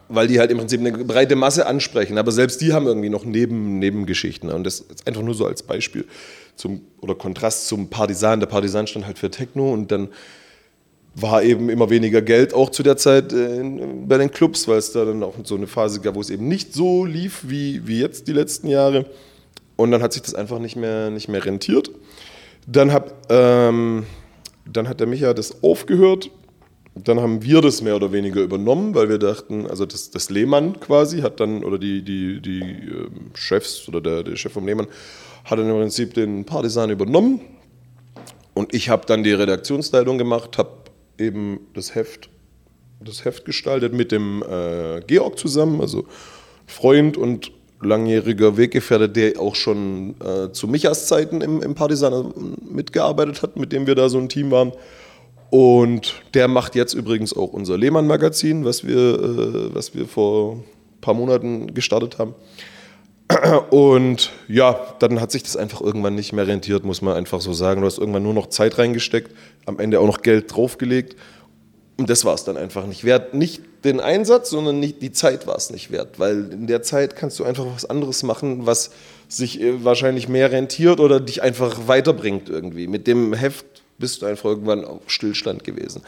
[0.09, 2.17] weil die halt im Prinzip eine breite Masse ansprechen.
[2.17, 4.49] Aber selbst die haben irgendwie noch Neben, Nebengeschichten.
[4.51, 6.05] Und das ist einfach nur so als Beispiel
[6.55, 8.39] zum, oder Kontrast zum Partisan.
[8.39, 10.09] Der Partisan stand halt für Techno und dann
[11.19, 13.63] war eben immer weniger Geld auch zu der Zeit äh,
[14.05, 16.47] bei den Clubs, weil es da dann auch so eine Phase gab, wo es eben
[16.47, 19.05] nicht so lief wie, wie jetzt die letzten Jahre.
[19.77, 21.91] Und dann hat sich das einfach nicht mehr, nicht mehr rentiert.
[22.67, 24.05] Dann, hab, ähm,
[24.71, 26.29] dann hat der Micha das aufgehört.
[27.03, 30.79] Dann haben wir das mehr oder weniger übernommen, weil wir dachten, also das, das Lehmann
[30.79, 34.87] quasi hat dann, oder die, die, die äh, Chefs oder der, der Chef vom Lehmann
[35.45, 37.41] hat dann im Prinzip den Partisan übernommen.
[38.53, 40.71] Und ich habe dann die Redaktionsleitung gemacht, habe
[41.17, 42.29] eben das Heft,
[42.99, 46.05] das Heft gestaltet mit dem äh, Georg zusammen, also
[46.65, 52.33] Freund und langjähriger Weggefährte, der auch schon äh, zu Michas Zeiten im, im Partisan
[52.69, 54.71] mitgearbeitet hat, mit dem wir da so ein Team waren.
[55.49, 60.63] Und der macht jetzt übrigens auch unser Lehmann-Magazin, was, wir, äh, was wir vor ein
[61.01, 62.35] paar Monaten gestartet haben.
[63.69, 67.53] Und ja, dann hat sich das einfach irgendwann nicht mehr rentiert, muss man einfach so
[67.53, 67.81] sagen.
[67.81, 69.33] Du hast irgendwann nur noch Zeit reingesteckt,
[69.65, 71.15] am Ende auch noch Geld draufgelegt.
[71.97, 73.33] Und das war es dann einfach nicht wert.
[73.33, 76.19] Nicht den Einsatz, sondern nicht, die Zeit war es nicht wert.
[76.19, 78.91] Weil in der Zeit kannst du einfach was anderes machen, was
[79.27, 82.87] sich äh, wahrscheinlich mehr rentiert oder dich einfach weiterbringt irgendwie.
[82.87, 83.65] Mit dem Heft
[83.97, 86.01] bist du einfach irgendwann auf Stillstand gewesen.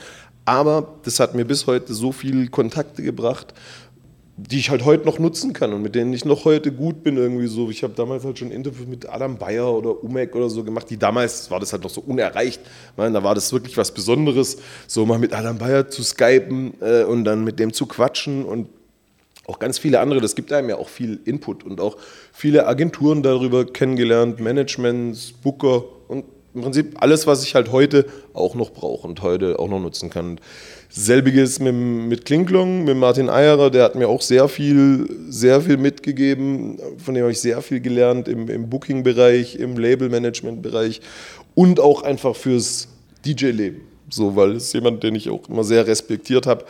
[0.45, 3.53] Aber das hat mir bis heute so viele Kontakte gebracht,
[4.47, 7.17] die ich halt heute noch nutzen kann und mit denen ich noch heute gut bin
[7.17, 7.69] irgendwie so.
[7.69, 10.97] Ich habe damals halt schon Interviews mit Adam Bayer oder Umek oder so gemacht, die
[10.97, 12.61] damals war das halt noch so unerreicht.
[12.95, 17.03] meine, da war das wirklich was Besonderes, so mal mit Adam Bayer zu skypen äh,
[17.03, 18.69] und dann mit dem zu quatschen und
[19.45, 20.21] auch ganz viele andere.
[20.21, 21.97] Das gibt einem ja auch viel Input und auch
[22.31, 28.55] viele Agenturen darüber kennengelernt, Managements, Booker und im Prinzip alles, was ich halt heute auch
[28.55, 30.39] noch brauche und heute auch noch nutzen kann.
[30.89, 35.77] Selbiges mit, mit Klinklong, mit Martin Eierer, der hat mir auch sehr viel, sehr viel
[35.77, 41.01] mitgegeben, von dem habe ich sehr viel gelernt im, im Booking-Bereich, im Label-Management-Bereich
[41.53, 42.87] und auch einfach fürs
[43.25, 43.81] DJ-Leben.
[44.09, 46.65] So, weil es jemand, den ich auch immer sehr respektiert habe,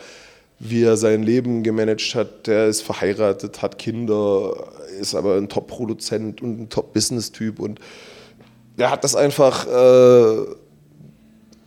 [0.58, 2.46] wie er sein Leben gemanagt hat.
[2.46, 4.54] Der ist verheiratet, hat Kinder,
[5.00, 7.80] ist aber ein Top-Produzent und ein Top-Business-Typ und
[8.80, 10.46] der hat das einfach äh,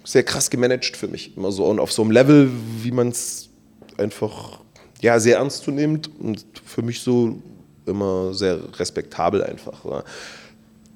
[0.04, 1.38] sehr krass gemanagt für mich.
[1.38, 2.50] Immer so und auf so einem Level,
[2.82, 3.50] wie man es
[3.98, 4.60] einfach
[5.00, 7.38] ja, sehr ernst zu nimmt und für mich so
[7.86, 9.86] immer sehr respektabel einfach.
[9.86, 10.04] War.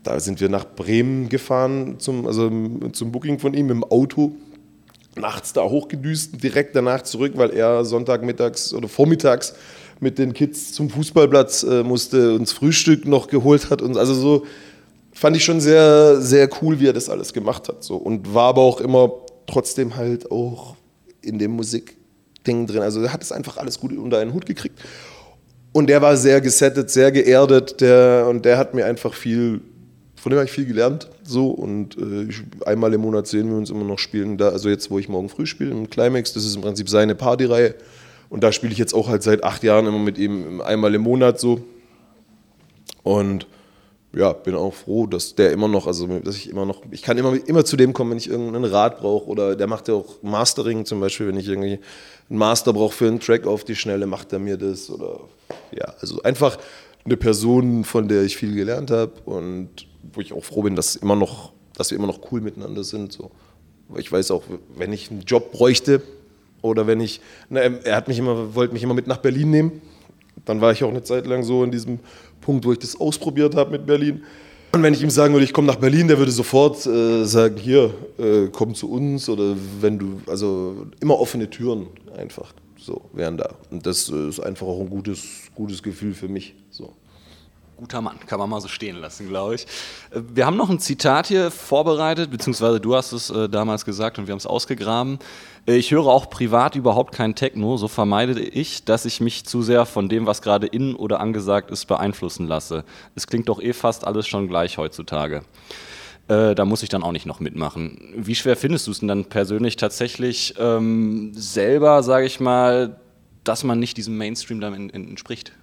[0.02, 2.50] Da sind wir nach Bremen gefahren, zum, also
[2.94, 4.32] zum Booking von ihm im Auto.
[5.16, 9.54] Nachts da hochgedüst, direkt danach zurück, weil er Sonntagmittags oder vormittags
[10.00, 13.82] mit den Kids zum Fußballplatz äh, musste, uns Frühstück noch geholt hat.
[13.82, 14.46] Und also so,
[15.18, 17.84] fand ich schon sehr, sehr cool, wie er das alles gemacht hat.
[17.84, 17.96] So.
[17.96, 19.12] Und war aber auch immer
[19.48, 20.76] trotzdem halt auch
[21.22, 22.84] in dem Musikding drin.
[22.84, 24.80] Also er hat es einfach alles gut unter einen Hut gekriegt.
[25.74, 27.82] Und der war sehr gesettet, sehr geerdet.
[27.82, 29.62] Der, und der hat mir einfach viel,
[30.16, 31.10] von dem habe ich viel gelernt.
[31.24, 31.50] So.
[31.50, 34.38] Und äh, ich, einmal im Monat sehen wir uns immer noch spielen.
[34.38, 37.16] Da, also jetzt, wo ich morgen früh spiele, im Climax, das ist im Prinzip seine
[37.16, 37.74] Partyreihe.
[38.30, 41.02] Und da spiele ich jetzt auch halt seit acht Jahren immer mit ihm einmal im
[41.02, 41.64] Monat so.
[43.02, 43.48] Und
[44.14, 47.18] ja, bin auch froh, dass der immer noch, also dass ich immer noch, ich kann
[47.18, 50.22] immer, immer zu dem kommen, wenn ich irgendeinen Rat brauche oder der macht ja auch
[50.22, 51.80] Mastering zum Beispiel, wenn ich irgendwie
[52.30, 55.20] einen Master brauche für einen Track auf die Schnelle, macht er mir das oder
[55.72, 56.58] ja, also einfach
[57.06, 59.70] eine Person, von der ich viel gelernt habe und
[60.14, 63.12] wo ich auch froh bin, dass immer noch, dass wir immer noch cool miteinander sind.
[63.12, 63.32] So.
[63.98, 64.44] Ich weiß auch,
[64.76, 66.02] wenn ich einen Job bräuchte
[66.62, 69.82] oder wenn ich, na, er hat mich immer, wollte mich immer mit nach Berlin nehmen
[70.46, 72.00] dann war ich auch eine Zeit lang so in diesem
[72.48, 74.24] Punkt, wo ich das ausprobiert habe mit Berlin.
[74.72, 77.58] Und wenn ich ihm sagen würde, ich komme nach Berlin, der würde sofort äh, sagen,
[77.58, 83.36] hier, äh, komm zu uns oder wenn du, also immer offene Türen einfach so wären
[83.36, 83.50] da.
[83.70, 86.56] Und das äh, ist einfach auch ein gutes, gutes Gefühl für mich.
[86.70, 86.94] So.
[87.78, 89.64] Guter Mann, kann man mal so stehen lassen, glaube ich.
[90.10, 94.18] Äh, wir haben noch ein Zitat hier vorbereitet, beziehungsweise du hast es äh, damals gesagt
[94.18, 95.20] und wir haben es ausgegraben.
[95.68, 99.62] Äh, ich höre auch privat überhaupt kein Techno, so vermeide ich, dass ich mich zu
[99.62, 102.84] sehr von dem, was gerade in oder angesagt ist, beeinflussen lasse.
[103.14, 105.44] Es klingt doch eh fast alles schon gleich heutzutage.
[106.28, 108.12] Äh, da muss ich dann auch nicht noch mitmachen.
[108.16, 113.00] Wie schwer findest du es denn dann persönlich tatsächlich ähm, selber, sage ich mal,
[113.44, 115.54] dass man nicht diesem Mainstream dann entspricht?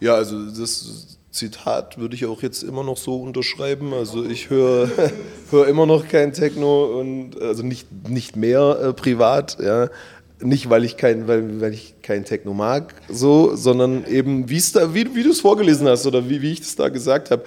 [0.00, 3.92] Ja, also das Zitat würde ich auch jetzt immer noch so unterschreiben.
[3.94, 4.90] Also ich höre
[5.50, 9.88] hör immer noch kein Techno und also nicht, nicht mehr äh, privat, ja.
[10.40, 15.16] Nicht, weil ich kein, weil, weil ich kein Techno mag, so, sondern eben, da, wie,
[15.16, 17.42] wie du es vorgelesen hast oder wie, wie ich das da gesagt habe.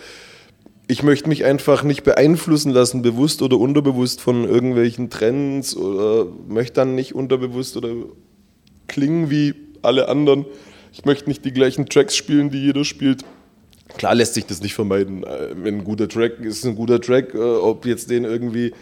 [0.88, 6.74] Ich möchte mich einfach nicht beeinflussen lassen, bewusst oder unterbewusst von irgendwelchen Trends oder möchte
[6.74, 7.94] dann nicht unterbewusst oder
[8.88, 10.46] klingen wie alle anderen.
[10.92, 13.24] Ich möchte nicht die gleichen Tracks spielen, die jeder spielt.
[13.98, 15.24] Klar lässt sich das nicht vermeiden.
[15.24, 17.34] Äh, ein guter Track ist, ein guter Track.
[17.34, 18.74] Äh, ob jetzt den irgendwie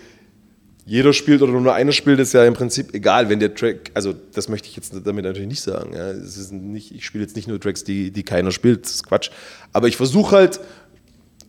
[0.86, 4.12] jeder spielt oder nur einer spielt, ist ja im Prinzip egal, wenn der Track, also
[4.34, 5.94] das möchte ich jetzt damit natürlich nicht sagen.
[5.94, 6.10] Ja.
[6.10, 9.08] Es ist nicht, ich spiele jetzt nicht nur Tracks, die, die keiner spielt, das ist
[9.08, 9.30] Quatsch.
[9.72, 10.60] Aber ich versuche halt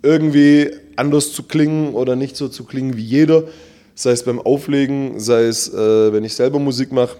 [0.02, 3.44] irgendwie anders zu klingen oder nicht so zu klingen wie jeder.
[3.94, 7.16] Sei es beim Auflegen, sei es, äh, wenn ich selber Musik mache.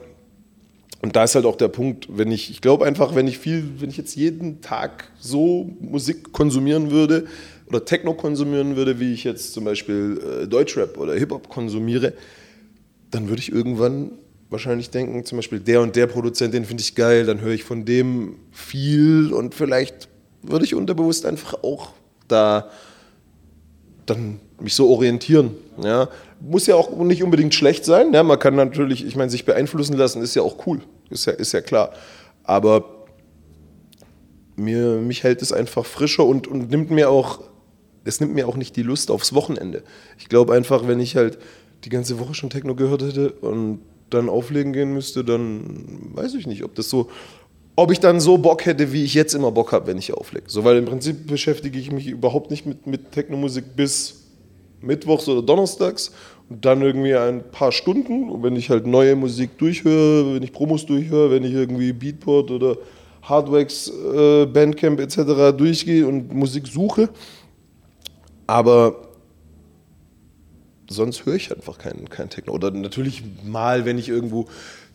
[1.03, 3.65] Und da ist halt auch der Punkt, wenn ich, ich glaube einfach, wenn ich viel,
[3.79, 7.27] wenn ich jetzt jeden Tag so Musik konsumieren würde
[7.69, 12.13] oder Techno konsumieren würde, wie ich jetzt zum Beispiel äh, Deutschrap oder Hip-Hop konsumiere,
[13.11, 14.13] dann würde ich irgendwann
[14.51, 17.65] wahrscheinlich denken, zum Beispiel der und der Produzent, den finde ich geil, dann höre ich
[17.65, 20.09] von dem viel und vielleicht
[20.43, 21.93] würde ich unterbewusst einfach auch
[22.29, 22.71] da
[24.07, 25.53] dann mich so orientieren.
[25.83, 26.09] Ja.
[26.41, 28.13] Muss ja auch nicht unbedingt schlecht sein.
[28.13, 28.23] Ja.
[28.23, 31.53] Man kann natürlich, ich meine, sich beeinflussen lassen ist ja auch cool, ist ja, ist
[31.53, 31.93] ja klar.
[32.45, 33.07] Aber
[34.57, 37.41] mir, mich hält es einfach frischer und, und nimmt mir auch,
[38.05, 39.83] es nimmt mir auch nicht die Lust aufs Wochenende.
[40.19, 41.39] Ich glaube einfach, wenn ich halt
[41.85, 46.47] die ganze Woche schon Techno gehört hätte und dann auflegen gehen müsste, dann weiß ich
[46.47, 47.09] nicht, ob das so
[47.77, 50.45] ob ich dann so Bock hätte, wie ich jetzt immer Bock habe, wenn ich auflege.
[50.49, 54.20] So, weil im Prinzip beschäftige ich mich überhaupt nicht mit, mit Techno-Musik bis
[54.81, 56.13] Mittwochs oder Donnerstags
[56.49, 58.29] und dann irgendwie ein paar Stunden.
[58.31, 62.51] Und wenn ich halt neue Musik durchhöre, wenn ich Promos durchhöre, wenn ich irgendwie Beatport
[62.51, 62.77] oder
[63.23, 65.57] Hardwax, äh, Bandcamp etc.
[65.57, 67.09] durchgehe und Musik suche.
[68.47, 69.09] Aber
[70.89, 72.53] sonst höre ich einfach keinen kein Techno.
[72.53, 74.47] Oder natürlich mal, wenn ich irgendwo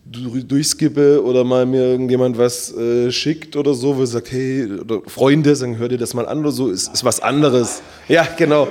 [0.08, 5.56] durchskippe oder mal mir irgendjemand was äh, schickt oder so, wo sagt, hey, oder Freunde
[5.56, 7.82] sagen, hör dir das mal an oder so, ist, ist was anderes.
[8.08, 8.67] Ja, genau.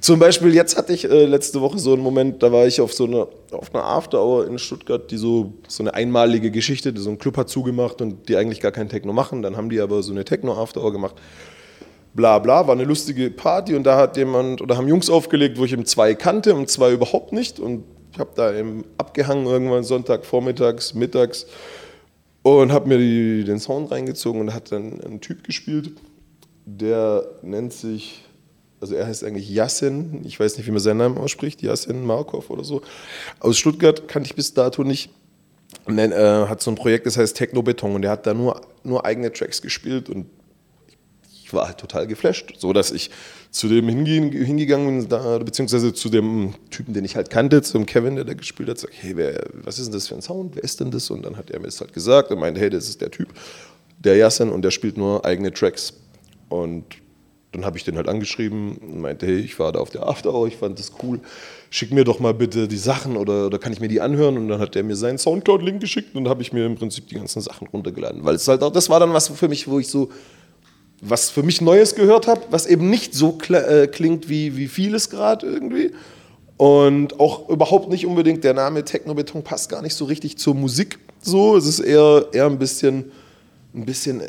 [0.00, 2.92] Zum Beispiel, jetzt hatte ich äh, letzte Woche so einen Moment, da war ich auf
[2.92, 7.00] so einer, auf einer After Hour in Stuttgart, die so, so eine einmalige Geschichte, die
[7.00, 9.80] so ein Club hat zugemacht und die eigentlich gar kein Techno machen, dann haben die
[9.80, 11.14] aber so eine Techno After Hour gemacht.
[12.14, 15.64] Bla bla, war eine lustige Party und da hat jemand, oder haben Jungs aufgelegt, wo
[15.64, 19.84] ich eben zwei kannte und zwei überhaupt nicht und ich habe da eben abgehangen irgendwann
[19.84, 21.46] Sonntag vormittags, mittags
[22.42, 25.92] und habe mir die, den Sound reingezogen und hat dann ein Typ gespielt,
[26.64, 28.24] der nennt sich,
[28.80, 32.50] also er heißt eigentlich Yasin, ich weiß nicht, wie man seinen Namen ausspricht, Yasin Markov
[32.50, 32.82] oder so.
[33.40, 35.10] Aus Stuttgart kannte ich bis dato nicht.
[35.86, 38.60] Dann, äh, hat so ein Projekt, das heißt Techno Beton und der hat da nur,
[38.84, 40.26] nur eigene Tracks gespielt und
[41.48, 43.10] ich war halt total geflasht, so dass ich
[43.50, 48.16] zu dem hingehen, hingegangen bin, beziehungsweise zu dem Typen, den ich halt kannte, zum Kevin,
[48.16, 50.64] der da gespielt hat, sag, hey, wer, was ist denn das für ein Sound, wer
[50.64, 51.10] ist denn das?
[51.10, 53.28] Und dann hat er mir das halt gesagt und meinte, hey, das ist der Typ,
[53.98, 55.94] der Yasin, und der spielt nur eigene Tracks.
[56.50, 56.84] Und
[57.58, 60.32] dann habe ich den halt angeschrieben und meinte, hey, ich war da auf der After
[60.32, 61.20] Hour, ich fand das cool,
[61.70, 64.36] schick mir doch mal bitte die Sachen oder, oder kann ich mir die anhören?
[64.36, 67.08] Und dann hat er mir seinen Soundcloud-Link geschickt und dann habe ich mir im Prinzip
[67.08, 68.24] die ganzen Sachen runtergeladen.
[68.24, 70.10] Weil es halt auch, das war dann was für mich, wo ich so
[71.00, 75.10] was für mich Neues gehört habe, was eben nicht so äh, klingt wie, wie vieles
[75.10, 75.92] gerade irgendwie.
[76.56, 80.98] Und auch überhaupt nicht unbedingt der Name Technobeton passt gar nicht so richtig zur Musik.
[81.20, 83.12] So, es ist eher, eher ein bisschen,
[83.74, 84.22] ein bisschen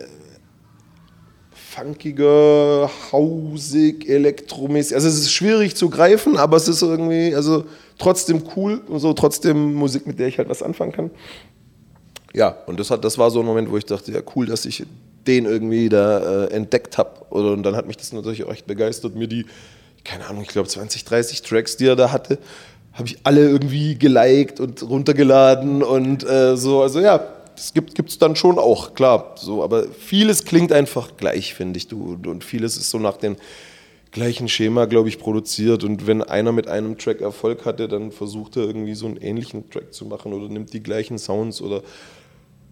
[1.80, 4.96] funkiger, hausig, elektromäßig.
[4.96, 7.66] Also es ist schwierig zu greifen, aber es ist irgendwie, also
[7.98, 11.12] trotzdem cool und so, trotzdem Musik, mit der ich halt was anfangen kann.
[12.34, 14.66] Ja, und das, hat, das war so ein Moment, wo ich dachte, ja cool, dass
[14.66, 14.86] ich
[15.26, 17.12] den irgendwie da äh, entdeckt habe.
[17.30, 19.46] Und dann hat mich das natürlich auch echt begeistert, mir die,
[20.04, 22.38] keine Ahnung, ich glaube 20, 30 Tracks, die er da hatte,
[22.94, 26.82] habe ich alle irgendwie geliked und runtergeladen und äh, so.
[26.82, 27.22] Also ja,
[27.60, 29.36] das gibt es dann schon auch, klar.
[29.36, 31.88] So, aber vieles klingt einfach gleich, finde ich.
[31.88, 33.36] Du, und vieles ist so nach dem
[34.12, 35.84] gleichen Schema, glaube ich, produziert.
[35.84, 39.70] Und wenn einer mit einem Track Erfolg hatte, dann versucht er irgendwie so einen ähnlichen
[39.70, 41.84] Track zu machen oder nimmt die gleichen Sounds oder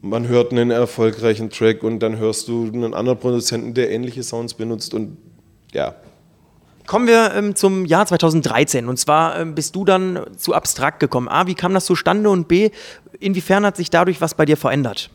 [0.02, 4.54] man hört einen erfolgreichen Track und dann hörst du einen anderen Produzenten, der ähnliche Sounds
[4.54, 5.17] benutzt und
[5.73, 5.95] ja.
[6.88, 11.28] Kommen wir ähm, zum Jahr 2013 und zwar ähm, bist du dann zu Abstrakt gekommen.
[11.28, 12.71] A, wie kam das zustande und B,
[13.19, 15.10] inwiefern hat sich dadurch was bei dir verändert?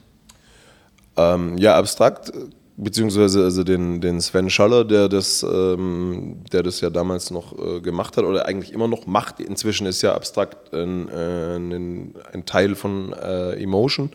[1.16, 2.30] Ähm, ja, Abstrakt
[2.76, 7.80] beziehungsweise also den, den Sven Schaller, der das, ähm, der das ja damals noch äh,
[7.80, 9.40] gemacht hat oder eigentlich immer noch macht.
[9.40, 14.10] Inzwischen ist ja abstrakt ein, äh, ein, ein Teil von äh, Emotion.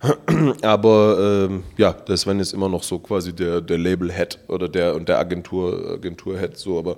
[0.62, 4.94] Aber ähm, ja, der Sven ist immer noch so quasi der, der Label-Head oder der
[4.94, 6.96] und der Agentur, Agentur-Head so, aber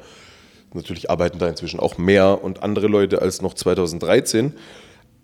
[0.73, 4.55] natürlich arbeiten da inzwischen auch mehr und andere Leute als noch 2013.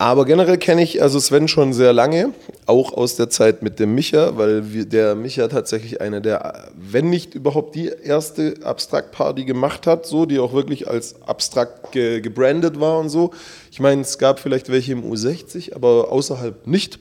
[0.00, 2.32] Aber generell kenne ich also Sven schon sehr lange,
[2.66, 7.10] auch aus der Zeit mit dem Micha, weil wir, der Micha tatsächlich eine der, wenn
[7.10, 12.78] nicht überhaupt die erste Abstrakt-Party gemacht hat, so, die auch wirklich als abstrakt ge gebrandet
[12.78, 13.32] war und so.
[13.72, 17.00] Ich meine, es gab vielleicht welche im U60, aber außerhalb nicht.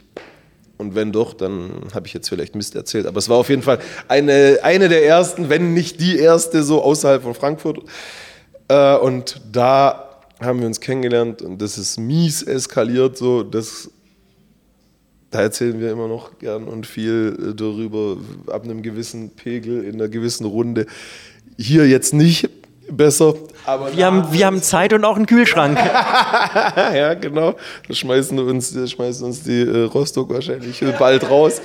[0.77, 3.07] Und wenn doch, dann habe ich jetzt vielleicht Mist erzählt.
[3.07, 6.83] Aber es war auf jeden Fall eine, eine der ersten, wenn nicht die erste, so
[6.83, 7.79] außerhalb von Frankfurt.
[8.67, 13.17] Äh, und da haben wir uns kennengelernt und das ist mies eskaliert.
[13.17, 13.89] So, das,
[15.31, 20.09] da erzählen wir immer noch gern und viel darüber, ab einem gewissen Pegel, in einer
[20.09, 20.85] gewissen Runde.
[21.57, 22.49] Hier jetzt nicht
[22.89, 23.35] besser.
[23.65, 25.77] Aber wir, haben, wir haben Zeit und auch einen Kühlschrank.
[26.77, 27.55] ja, genau.
[27.87, 31.61] Da schmeißen uns, da schmeißen uns die äh, Rostock wahrscheinlich bald raus.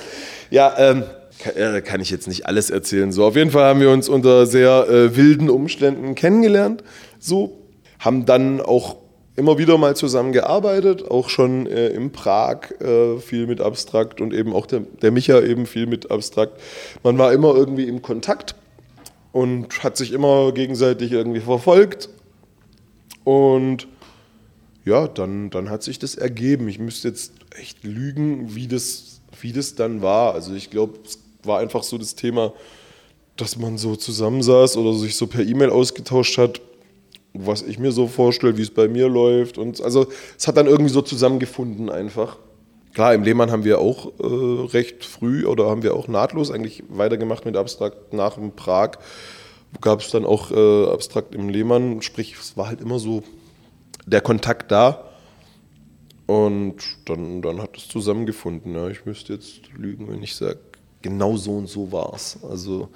[0.49, 1.03] Ja, ähm,
[1.39, 3.11] kann, äh, kann, ich jetzt nicht alles erzählen.
[3.11, 6.83] So, auf jeden Fall haben wir uns unter sehr äh, wilden Umständen kennengelernt.
[7.19, 7.57] So,
[7.99, 8.97] haben dann auch
[9.35, 14.53] immer wieder mal zusammengearbeitet, auch schon äh, in Prag äh, viel mit Abstrakt und eben
[14.53, 16.59] auch der, der Micha eben viel mit Abstrakt.
[17.01, 18.55] Man war immer irgendwie im Kontakt
[19.33, 22.07] und hat sich immer gegenseitig irgendwie verfolgt.
[23.25, 23.89] Und
[24.85, 26.69] ja, dann, dann hat sich das ergeben.
[26.69, 30.33] Ich müsste jetzt echt lügen, wie das, wie das dann war.
[30.33, 32.53] Also ich glaube, es war einfach so das Thema,
[33.35, 36.61] dass man so zusammensaß oder sich so per E-Mail ausgetauscht hat
[37.33, 39.57] was ich mir so vorstelle, wie es bei mir läuft.
[39.57, 42.37] Und also es hat dann irgendwie so zusammengefunden einfach.
[42.93, 46.83] Klar, im Lehmann haben wir auch äh, recht früh oder haben wir auch nahtlos eigentlich
[46.89, 48.99] weitergemacht mit Abstrakt nach dem Prag.
[49.81, 53.23] Gab es dann auch äh, Abstrakt im Lehmann, sprich, es war halt immer so
[54.05, 55.09] der Kontakt da.
[56.27, 56.75] Und
[57.05, 58.75] dann, dann hat es zusammengefunden.
[58.75, 58.87] Ja.
[58.89, 60.59] Ich müsste jetzt lügen, wenn ich sage,
[61.01, 62.37] genau so und so war es.
[62.43, 62.89] Also,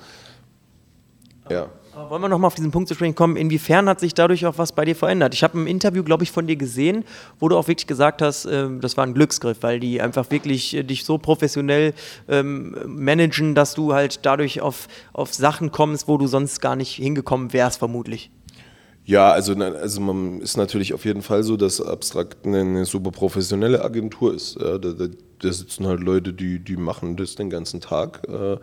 [1.49, 1.69] ja.
[1.97, 4.45] Aber wollen wir noch mal auf diesen Punkt zu sprechen kommen, inwiefern hat sich dadurch
[4.45, 5.33] auch was bei dir verändert?
[5.33, 7.03] Ich habe ein Interview, glaube ich, von dir gesehen,
[7.39, 10.75] wo du auch wirklich gesagt hast, äh, das war ein Glücksgriff, weil die einfach wirklich
[10.75, 11.95] äh, dich so professionell
[12.29, 16.93] ähm, managen, dass du halt dadurch auf, auf Sachen kommst, wo du sonst gar nicht
[16.93, 18.29] hingekommen wärst, vermutlich.
[19.07, 23.09] Ja, also, also man ist natürlich auf jeden Fall so, dass Abstrakt eine, eine super
[23.09, 24.59] professionelle Agentur ist.
[24.59, 25.07] Ja, da, da,
[25.39, 28.27] da, sitzen halt Leute, die, die machen das den ganzen Tag.
[28.27, 28.57] Äh,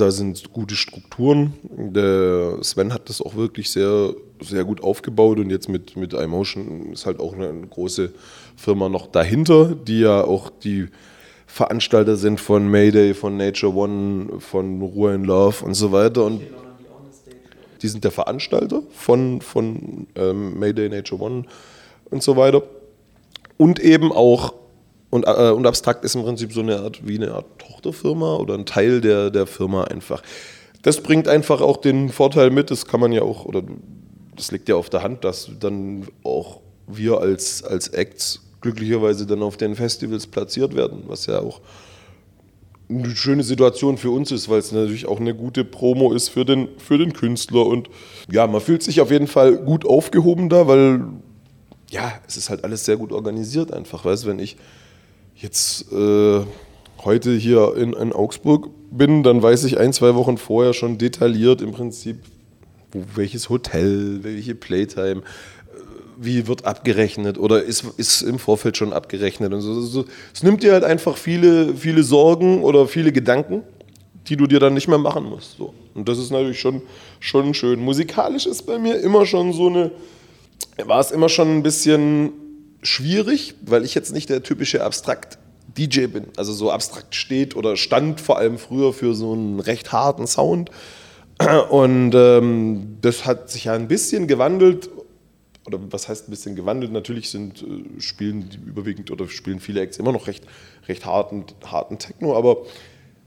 [0.00, 1.54] da sind gute Strukturen.
[1.62, 6.92] Der Sven hat das auch wirklich sehr, sehr gut aufgebaut und jetzt mit, mit iMotion
[6.92, 8.12] ist halt auch eine, große
[8.56, 10.88] Firma noch dahinter, die ja auch die
[11.46, 16.24] Veranstalter sind von Mayday, von Nature One, von Ruhe in Love und so weiter.
[16.24, 16.42] Und
[17.82, 21.44] die sind der Veranstalter von, von ähm, Mayday, Nature One
[22.10, 22.62] und so weiter.
[23.58, 24.54] Und eben auch
[25.12, 28.54] und, äh, und Abstrakt ist im Prinzip so eine Art wie eine Art Tochterfirma oder
[28.54, 30.22] ein Teil der, der Firma einfach.
[30.80, 33.62] Das bringt einfach auch den Vorteil mit, das kann man ja auch, oder
[34.34, 39.42] das liegt ja auf der Hand, dass dann auch wir als, als Acts glücklicherweise dann
[39.42, 41.60] auf den Festivals platziert werden, was ja auch
[42.88, 46.46] eine schöne Situation für uns ist, weil es natürlich auch eine gute Promo ist für
[46.46, 47.66] den, für den Künstler.
[47.66, 47.90] Und
[48.30, 51.04] ja, man fühlt sich auf jeden Fall gut aufgehoben da, weil
[51.90, 54.06] ja, es ist halt alles sehr gut organisiert einfach.
[54.06, 54.56] Weißt wenn ich
[55.42, 56.40] jetzt äh,
[57.04, 61.60] heute hier in, in, Augsburg bin, dann weiß ich ein, zwei Wochen vorher schon detailliert
[61.60, 62.18] im Prinzip,
[62.92, 65.22] welches Hotel, welche Playtime, äh,
[66.16, 69.80] wie wird abgerechnet oder ist, ist im Vorfeld schon abgerechnet und so.
[69.80, 70.04] so.
[70.32, 73.62] Es nimmt dir halt einfach viele, viele Sorgen oder viele Gedanken,
[74.28, 75.56] die du dir dann nicht mehr machen musst.
[75.56, 75.74] So.
[75.94, 76.82] Und das ist natürlich schon,
[77.18, 77.80] schon schön.
[77.80, 79.90] Musikalisch ist bei mir immer schon so eine,
[80.84, 82.32] war es immer schon ein bisschen
[82.82, 85.38] schwierig, weil ich jetzt nicht der typische abstrakt
[85.76, 86.26] DJ bin.
[86.36, 90.70] Also so abstrakt steht oder stand vor allem früher für so einen recht harten Sound.
[91.70, 94.90] Und ähm, das hat sich ja ein bisschen gewandelt.
[95.66, 96.92] Oder was heißt ein bisschen gewandelt?
[96.92, 100.44] Natürlich sind, äh, spielen die überwiegend oder spielen viele Acts immer noch recht,
[100.88, 102.58] recht harten, harten Techno, aber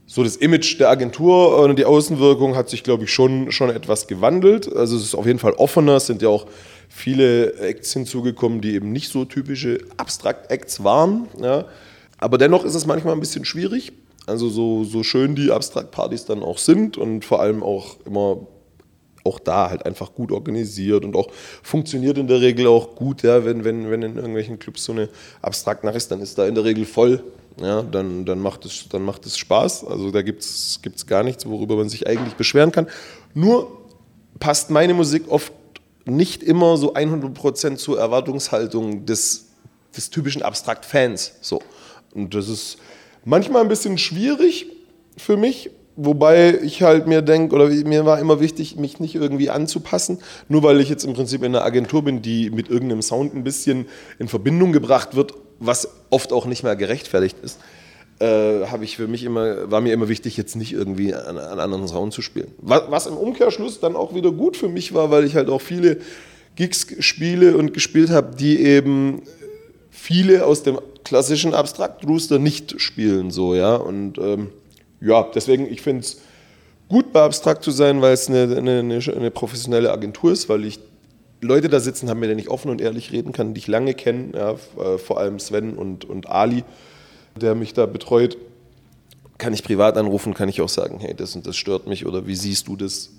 [0.06, 4.06] so das Image der Agentur und die Außenwirkung hat sich, glaube ich, schon, schon etwas
[4.06, 4.74] gewandelt.
[4.74, 6.46] Also es ist auf jeden Fall offener, es sind ja auch
[6.88, 11.28] viele Acts hinzugekommen, die eben nicht so typische Abstrakt-Acts waren.
[11.40, 11.66] Ja.
[12.18, 13.92] Aber dennoch ist es manchmal ein bisschen schwierig.
[14.26, 18.46] Also so, so schön die Abstrakt-Partys dann auch sind und vor allem auch immer
[19.26, 21.28] auch da halt einfach gut organisiert und auch
[21.62, 25.08] funktioniert in der Regel auch gut, ja, wenn, wenn, wenn in irgendwelchen Clubs so eine
[25.42, 27.22] abstrakt nach ist, dann ist da in der Regel voll.
[27.60, 29.86] Ja, dann, dann, macht es, dann macht es Spaß.
[29.86, 32.86] Also da gibt es gar nichts, worüber man sich eigentlich beschweren kann.
[33.32, 33.80] Nur
[34.38, 35.52] passt meine Musik oft
[36.06, 39.48] nicht immer so 100% zur Erwartungshaltung des,
[39.96, 41.34] des typischen Abstrakt-Fans.
[41.40, 41.60] So.
[42.14, 42.78] Und das ist
[43.24, 44.66] manchmal ein bisschen schwierig
[45.16, 49.48] für mich, Wobei ich halt mir denke, oder mir war immer wichtig, mich nicht irgendwie
[49.48, 53.34] anzupassen, nur weil ich jetzt im Prinzip in einer Agentur bin, die mit irgendeinem Sound
[53.34, 53.86] ein bisschen
[54.18, 57.58] in Verbindung gebracht wird, was oft auch nicht mehr gerechtfertigt ist,
[58.18, 61.60] äh, habe ich für mich immer, war mir immer wichtig, jetzt nicht irgendwie einen, einen
[61.60, 62.48] anderen Sound zu spielen.
[62.58, 65.60] Was, was, im Umkehrschluss dann auch wieder gut für mich war, weil ich halt auch
[65.60, 65.98] viele
[66.56, 69.22] Gigs spiele und gespielt habe, die eben
[69.90, 74.48] viele aus dem klassischen Abstrakt-Rooster nicht spielen, so, ja, und ähm,
[75.00, 76.20] ja, deswegen, ich finde es
[76.88, 80.80] gut, bei Abstrakt zu sein, weil es eine, eine, eine, professionelle Agentur ist, weil ich
[81.40, 83.94] Leute da sitzen haben, mit denen ich offen und ehrlich reden kann, die ich lange
[83.94, 86.64] kenne, ja, äh, vor allem Sven und, und Ali,
[87.36, 88.36] der mich da betreut.
[89.38, 92.26] Kann ich privat anrufen, kann ich auch sagen, hey, das und das stört mich oder
[92.26, 93.10] wie siehst du das?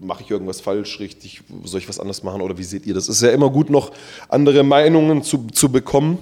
[0.00, 1.40] Mache ich irgendwas falsch, richtig?
[1.64, 3.04] Soll ich was anders machen oder wie seht ihr das?
[3.04, 3.92] Es ist ja immer gut, noch
[4.28, 6.18] andere Meinungen zu, zu bekommen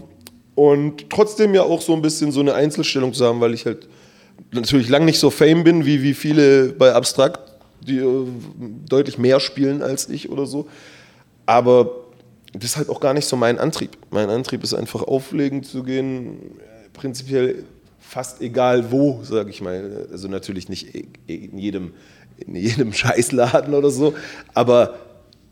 [0.54, 3.88] und trotzdem ja auch so ein bisschen so eine Einzelstellung zu haben, weil ich halt
[4.52, 7.40] natürlich lang nicht so fame bin wie, wie viele bei Abstrakt,
[7.80, 8.26] die äh,
[8.88, 10.66] deutlich mehr spielen als ich oder so.
[11.44, 11.90] Aber
[12.52, 13.96] das ist halt auch gar nicht so mein Antrieb.
[14.10, 16.38] Mein Antrieb ist einfach auflegen zu gehen,
[16.96, 17.64] prinzipiell
[17.98, 20.08] fast egal wo, sage ich mal.
[20.10, 20.94] Also natürlich nicht
[21.26, 21.94] in jedem,
[22.38, 24.14] in jedem Scheißladen oder so,
[24.54, 24.98] aber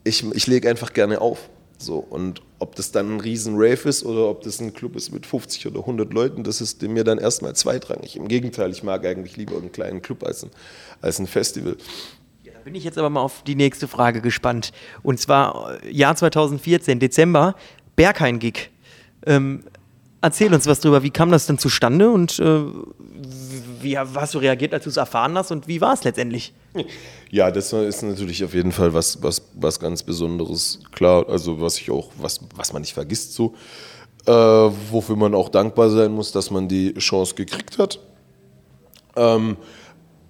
[0.05, 1.49] ich, ich lege einfach gerne auf.
[1.77, 5.13] So, und ob das dann ein riesen Rave ist oder ob das ein Club ist
[5.13, 8.17] mit 50 oder 100 Leuten, das ist mir dann erstmal zweitrangig.
[8.17, 10.51] Im Gegenteil, ich mag eigentlich lieber einen kleinen Club als ein,
[11.03, 11.77] als ein Festival.
[12.45, 14.73] Ja, da bin ich jetzt aber mal auf die nächste Frage gespannt.
[15.03, 17.57] Und zwar äh, Jahr 2014, Dezember,
[17.97, 18.71] Berghain-Gig.
[19.27, 19.65] Ähm,
[20.25, 21.03] erzähl uns was drüber.
[21.03, 22.63] Wie kam das denn zustande und äh,
[23.81, 26.53] wie hast du reagiert, als du es erfahren hast und wie war es letztendlich?
[27.31, 31.79] Ja, das ist natürlich auf jeden Fall was, was, was ganz Besonderes, klar, also was
[31.79, 33.55] ich auch, was, was man nicht vergisst so,
[34.27, 37.99] äh, wofür man auch dankbar sein muss, dass man die Chance gekriegt hat.
[39.17, 39.57] Ähm,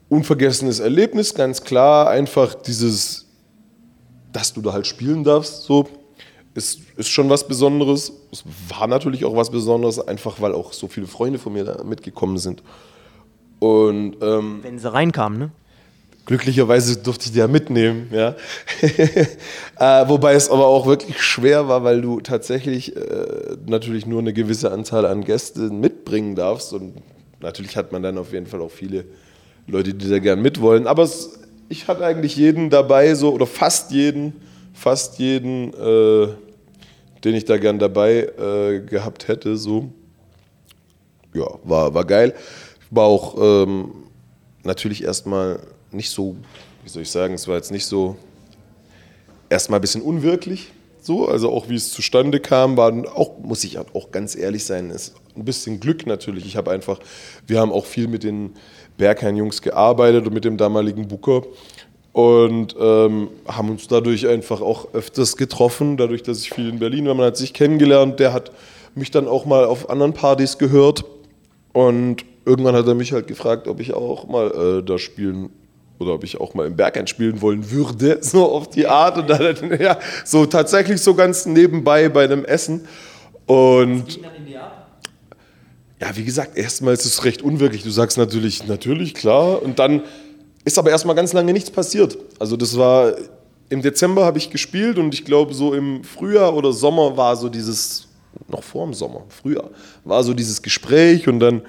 [0.08, 3.26] unvergessenes Erlebnis, ganz klar, einfach dieses,
[4.32, 5.86] dass du da halt spielen darfst, so,
[6.54, 8.12] ist, ist schon was Besonderes.
[8.32, 11.82] Es war natürlich auch was Besonderes, einfach weil auch so viele Freunde von mir da
[11.82, 12.62] mitgekommen sind.
[13.58, 15.50] Und, ähm, Wenn sie reinkamen, ne?
[16.26, 18.34] Glücklicherweise durfte ich die ja mitnehmen, ja.
[19.78, 24.32] äh, wobei es aber auch wirklich schwer war, weil du tatsächlich äh, natürlich nur eine
[24.32, 26.72] gewisse Anzahl an Gästen mitbringen darfst.
[26.72, 26.94] Und
[27.40, 29.04] natürlich hat man dann auf jeden Fall auch viele
[29.66, 30.86] Leute, die da gern mitwollen.
[30.86, 34.40] Aber es, ich hatte eigentlich jeden dabei, so, oder fast jeden,
[34.72, 36.28] fast jeden, äh,
[37.24, 39.90] den ich da gern dabei äh, gehabt hätte, so.
[41.32, 42.34] Ja, war, war geil.
[42.90, 43.90] War auch ähm,
[44.62, 45.60] natürlich erstmal
[45.90, 46.36] nicht so,
[46.82, 48.16] wie soll ich sagen, es war jetzt nicht so
[49.48, 50.72] erstmal ein bisschen unwirklich.
[51.00, 54.88] So, also auch wie es zustande kam, war auch, muss ich auch ganz ehrlich sein,
[54.90, 56.46] ist ein bisschen Glück natürlich.
[56.46, 56.98] Ich habe einfach,
[57.46, 58.54] wir haben auch viel mit den
[58.96, 61.42] Berghain-Jungs gearbeitet und mit dem damaligen Booker
[62.14, 67.08] und ähm, haben uns dadurch einfach auch öfters getroffen, dadurch, dass ich viel in Berlin
[67.08, 67.14] war.
[67.14, 68.52] Man hat sich kennengelernt, der hat
[68.94, 71.04] mich dann auch mal auf anderen Partys gehört
[71.72, 75.50] und irgendwann hat er mich halt gefragt, ob ich auch mal äh, da spielen
[75.98, 79.18] oder ob ich auch mal im Berg einspielen wollen würde, so auf die Art.
[79.18, 82.86] Und dann, ja, so tatsächlich so ganz nebenbei bei einem Essen.
[83.46, 84.20] Und
[86.00, 87.82] ja, wie gesagt, erstmal ist es recht unwirklich.
[87.82, 89.60] Du sagst natürlich, natürlich, klar.
[89.60, 90.02] Und dann
[90.64, 92.16] ist aber erstmal ganz lange nichts passiert.
[92.38, 93.14] Also das war,
[93.68, 97.48] im Dezember habe ich gespielt und ich glaube so im Frühjahr oder Sommer war so
[97.48, 98.08] dieses,
[98.48, 99.70] noch vor dem Sommer, Frühjahr,
[100.04, 101.62] war so dieses Gespräch und dann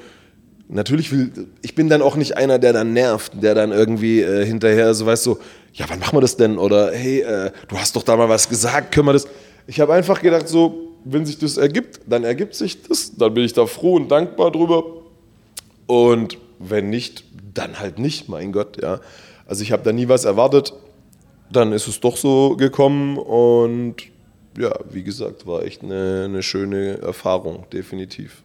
[0.68, 1.32] natürlich will,
[1.62, 5.06] ich bin dann auch nicht einer, der dann nervt, der dann irgendwie äh, hinterher so
[5.06, 5.39] weißt so,
[5.74, 6.58] ja, wann machen wir das denn?
[6.58, 9.28] Oder hey, äh, du hast doch da mal was gesagt, können wir das?
[9.68, 13.43] Ich habe einfach gedacht so, wenn sich das ergibt, dann ergibt sich das, dann bin
[13.43, 14.84] ich da froh und dankbar drüber.
[15.86, 17.25] Und wenn nicht,
[17.58, 18.99] dann halt nicht, mein Gott, ja.
[19.47, 20.74] Also ich habe da nie was erwartet,
[21.51, 23.95] dann ist es doch so gekommen und
[24.58, 28.43] ja, wie gesagt, war echt eine, eine schöne Erfahrung, definitiv.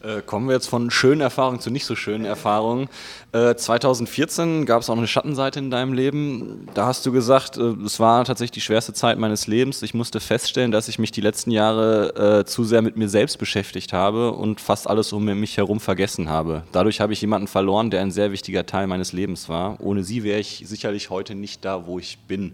[0.00, 2.88] Äh, kommen wir jetzt von schönen Erfahrungen zu nicht so schönen Erfahrungen.
[3.32, 6.68] Äh, 2014 gab es auch eine Schattenseite in deinem Leben.
[6.74, 9.82] Da hast du gesagt, äh, es war tatsächlich die schwerste Zeit meines Lebens.
[9.82, 13.38] Ich musste feststellen, dass ich mich die letzten Jahre äh, zu sehr mit mir selbst
[13.38, 16.62] beschäftigt habe und fast alles um mich herum vergessen habe.
[16.70, 19.80] Dadurch habe ich jemanden verloren, der ein sehr wichtiger Teil meines Lebens war.
[19.80, 22.52] Ohne sie wäre ich sicherlich heute nicht da, wo ich bin.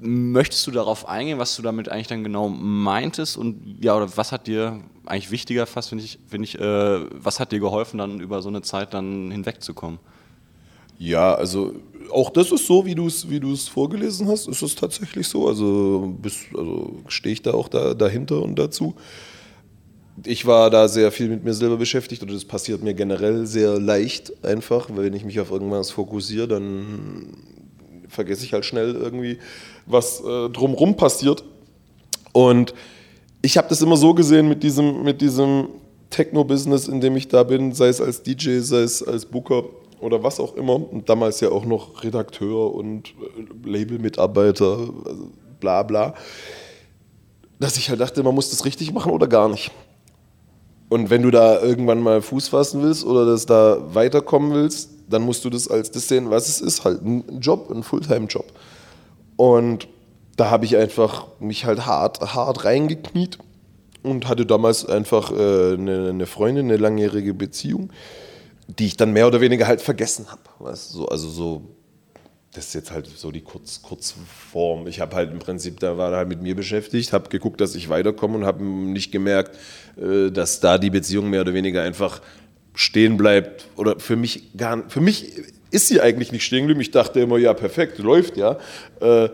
[0.00, 3.36] Möchtest du darauf eingehen, was du damit eigentlich dann genau meintest?
[3.36, 4.80] Und ja, oder was hat dir
[5.12, 8.48] eigentlich wichtiger fast, finde ich, find ich äh, was hat dir geholfen, dann über so
[8.48, 9.98] eine Zeit dann hinwegzukommen?
[10.98, 11.74] Ja, also
[12.10, 15.46] auch das ist so, wie du es wie vorgelesen hast, ist es tatsächlich so.
[15.48, 16.16] Also,
[16.56, 18.94] also stehe ich da auch da, dahinter und dazu.
[20.24, 23.78] Ich war da sehr viel mit mir selber beschäftigt und das passiert mir generell sehr
[23.78, 24.88] leicht einfach.
[24.94, 27.36] Wenn ich mich auf irgendwas fokussiere, dann
[28.08, 29.38] vergesse ich halt schnell irgendwie,
[29.84, 31.44] was äh, drumrum passiert.
[32.32, 32.72] Und
[33.42, 35.68] ich habe das immer so gesehen mit diesem, mit diesem
[36.10, 39.64] Techno-Business, in dem ich da bin, sei es als DJ, sei es als Booker
[40.00, 40.74] oder was auch immer.
[40.74, 45.30] Und damals ja auch noch Redakteur und äh, Labelmitarbeiter, also
[45.60, 46.14] bla bla.
[47.58, 49.72] Dass ich halt dachte, man muss das richtig machen oder gar nicht.
[50.88, 55.22] Und wenn du da irgendwann mal Fuß fassen willst oder das da weiterkommen willst, dann
[55.22, 58.44] musst du das als das sehen, was es ist, halt ein Job, ein Fulltime-Job.
[59.36, 59.88] Und
[60.36, 63.38] da habe ich einfach mich halt hart, hart reingekniet
[64.02, 67.90] und hatte damals einfach äh, eine, eine, Freundin, eine langjährige Beziehung,
[68.66, 70.76] die ich dann mehr oder weniger halt vergessen habe.
[70.76, 71.62] So, also so,
[72.52, 74.86] das ist jetzt halt so die Kurz, Kurzform.
[74.86, 77.88] Ich habe halt im Prinzip, da war halt mit mir beschäftigt, habe geguckt, dass ich
[77.88, 79.56] weiterkomme und habe nicht gemerkt,
[79.96, 82.20] äh, dass da die Beziehung mehr oder weniger einfach
[82.74, 86.80] stehen bleibt oder für mich gar für mich ist sie eigentlich nicht stehen geblieben.
[86.80, 88.58] Ich dachte immer, ja, perfekt, läuft ja.
[89.00, 89.30] Äh,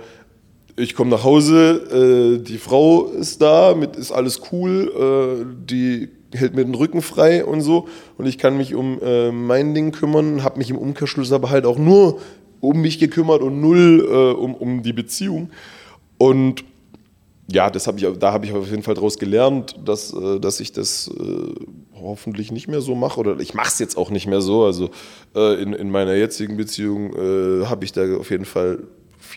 [0.78, 6.08] ich komme nach Hause, äh, die Frau ist da, mit ist alles cool, äh, die
[6.32, 9.92] hält mir den Rücken frei und so und ich kann mich um äh, mein Ding
[9.92, 12.20] kümmern, habe mich im Umkehrschluss aber halt auch nur
[12.60, 15.50] um mich gekümmert und null äh, um, um die Beziehung
[16.18, 16.64] und
[17.50, 20.60] ja, das hab ich, da habe ich auf jeden Fall daraus gelernt, dass, äh, dass
[20.60, 21.54] ich das äh,
[21.94, 23.18] hoffentlich nicht mehr so mache.
[23.18, 24.64] Oder ich mache es jetzt auch nicht mehr so.
[24.64, 24.90] Also
[25.34, 28.80] äh, in, in meiner jetzigen Beziehung äh, habe ich da auf jeden Fall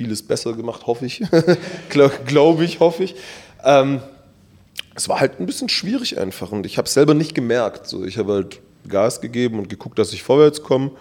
[0.02, 1.22] vieles besser gemacht, hoffe ich.
[1.90, 3.16] Glaube glaub ich, hoffe ich.
[3.64, 4.02] Ähm,
[4.96, 7.88] es war halt ein bisschen schwierig einfach und ich habe es selber nicht gemerkt.
[7.88, 10.92] So, ich habe halt Gas gegeben und geguckt, dass ich vorwärts komme.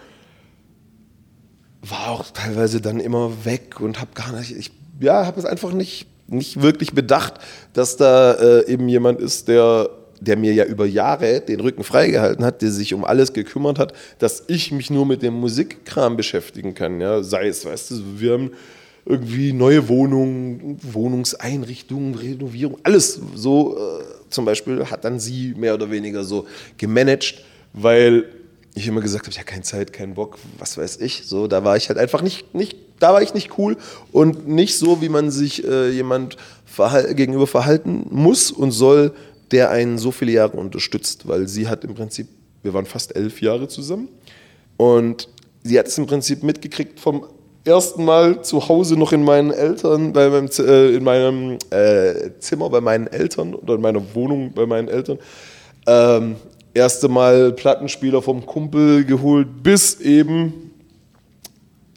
[1.81, 5.71] War auch teilweise dann immer weg und habe gar nicht, ich ja, habe es einfach
[5.71, 7.33] nicht, nicht wirklich bedacht,
[7.73, 9.89] dass da äh, eben jemand ist, der
[10.21, 13.93] der mir ja über Jahre den Rücken freigehalten hat, der sich um alles gekümmert hat,
[14.19, 17.01] dass ich mich nur mit dem Musikkram beschäftigen kann.
[17.01, 17.23] Ja?
[17.23, 18.51] Sei es, weißt du, wir haben
[19.05, 23.77] irgendwie neue Wohnungen, Wohnungseinrichtungen, Renovierung, alles so.
[23.77, 26.47] Äh, zum Beispiel hat dann sie mehr oder weniger so
[26.77, 27.43] gemanagt,
[27.73, 28.25] weil
[28.73, 31.23] ich immer gesagt habe, ja, keine Zeit, keinen Bock, was weiß ich.
[31.25, 33.77] So, da war ich halt einfach nicht, nicht da war ich nicht cool
[34.11, 39.13] und nicht so, wie man sich äh, jemand verhal gegenüber verhalten muss und soll,
[39.51, 42.27] der einen so viele Jahre unterstützt, weil sie hat im Prinzip,
[42.63, 44.07] wir waren fast elf Jahre zusammen
[44.77, 45.27] und
[45.63, 47.25] sie hat es im Prinzip mitgekriegt vom
[47.63, 52.69] ersten Mal zu Hause noch in meinen Eltern, bei meinem, äh, in meinem äh, Zimmer
[52.69, 55.19] bei meinen Eltern oder in meiner Wohnung bei meinen Eltern.
[55.87, 56.35] Ähm,
[56.73, 60.71] erste Mal Plattenspieler vom Kumpel geholt, bis eben,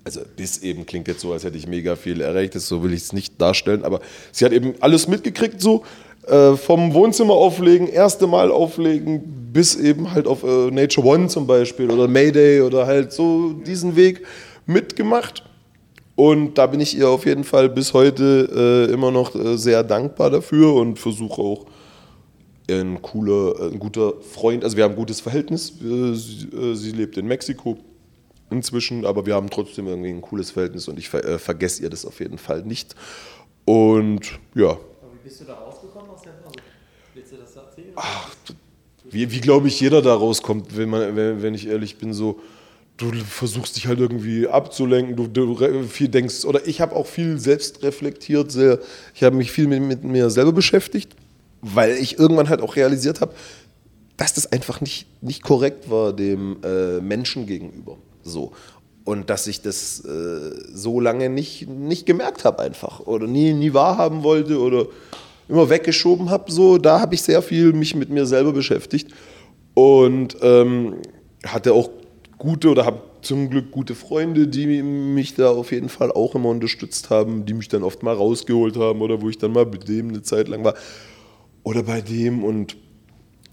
[0.04, 3.02] also bis eben klingt jetzt so, als hätte ich mega viel erreicht, so will ich
[3.02, 4.00] es nicht darstellen, aber
[4.32, 5.82] sie hat eben alles mitgekriegt so
[6.26, 11.46] äh, vom Wohnzimmer auflegen, erste Mal auflegen, bis eben halt auf äh, Nature One zum
[11.46, 14.26] Beispiel oder Mayday oder halt so diesen Weg
[14.66, 15.42] mitgemacht.
[16.16, 19.82] Und da bin ich ihr auf jeden Fall bis heute äh, immer noch äh, sehr
[19.82, 21.66] dankbar dafür und versuche auch
[22.70, 25.70] ein cooler, ein guter Freund, also wir haben ein gutes Verhältnis.
[25.82, 27.78] Äh, sie, äh, sie, lebt in Mexiko
[28.50, 32.06] inzwischen, aber wir haben trotzdem irgendwie ein cooles Verhältnis und ich ver vergesse ihr das
[32.06, 32.94] auf jeden Fall nicht.
[33.64, 34.70] Und ja.
[34.70, 34.80] Aber
[35.12, 36.54] wie bist du da rausgekommen aus der Phase?
[37.14, 37.92] Willst du das erzählen?
[37.96, 38.30] Ach,
[39.10, 42.40] wie, wie glaube ich, jeder da rauskommt, wenn, man, wenn, wenn ich ehrlich bin, so
[42.96, 47.38] du versuchst dich halt irgendwie abzulenken, du, du viel denkst, oder ich habe auch viel
[47.38, 48.78] selbst reflektiert, sehr,
[49.14, 51.12] ich habe mich viel mit, mit, mir selber beschäftigt,
[51.60, 53.34] weil ich irgendwann halt auch realisiert habe,
[54.16, 57.96] dass das einfach nicht, nicht korrekt war dem äh, Menschen gegenüber.
[58.22, 58.52] So.
[59.04, 63.74] Und dass ich das äh, so lange nicht, nicht gemerkt habe einfach oder nie, nie
[63.74, 64.86] wahrhaben wollte oder
[65.48, 66.50] immer weggeschoben habe.
[66.50, 69.10] So, da habe ich sehr viel mich mit mir selber beschäftigt
[69.74, 70.94] und ähm,
[71.44, 71.90] hatte auch
[72.44, 76.50] gute oder habe zum Glück gute Freunde, die mich da auf jeden Fall auch immer
[76.50, 79.88] unterstützt haben, die mich dann oft mal rausgeholt haben oder wo ich dann mal mit
[79.88, 80.74] dem eine Zeit lang war
[81.62, 82.76] oder bei dem und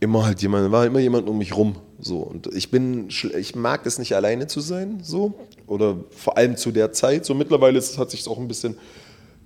[0.01, 1.75] immer halt jemand, war immer jemand um mich rum.
[1.99, 2.17] So.
[2.17, 5.35] Und ich bin, ich mag es nicht alleine zu sein, so.
[5.67, 7.25] Oder vor allem zu der Zeit.
[7.25, 8.75] So mittlerweile ist, hat sich auch ein bisschen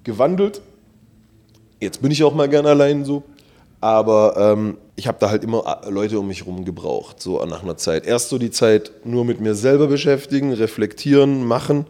[0.04, 0.62] gewandelt.
[1.80, 3.24] Jetzt bin ich auch mal gern allein so.
[3.82, 7.64] Aber ähm, ich habe da halt immer äh, Leute um mich rum gebraucht, so nach
[7.64, 8.06] einer Zeit.
[8.06, 11.86] Erst so die Zeit nur mit mir selber beschäftigen, reflektieren, machen,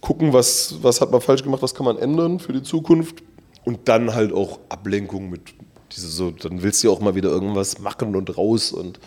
[0.00, 3.22] gucken, was, was hat man falsch gemacht, was kann man ändern für die Zukunft.
[3.64, 5.54] Und dann halt auch Ablenkung mit
[5.94, 8.98] diese so, dann willst du ja auch mal wieder irgendwas machen und raus und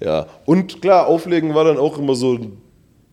[0.00, 0.26] ja.
[0.46, 2.38] Und klar, auflegen war dann auch immer so,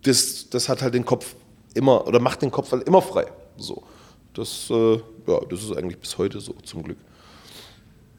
[0.03, 1.36] das, das hat halt den Kopf
[1.74, 3.26] immer, oder macht den Kopf halt immer frei.
[3.57, 3.84] So.
[4.34, 6.97] Das, äh, ja, das ist eigentlich bis heute so, zum Glück.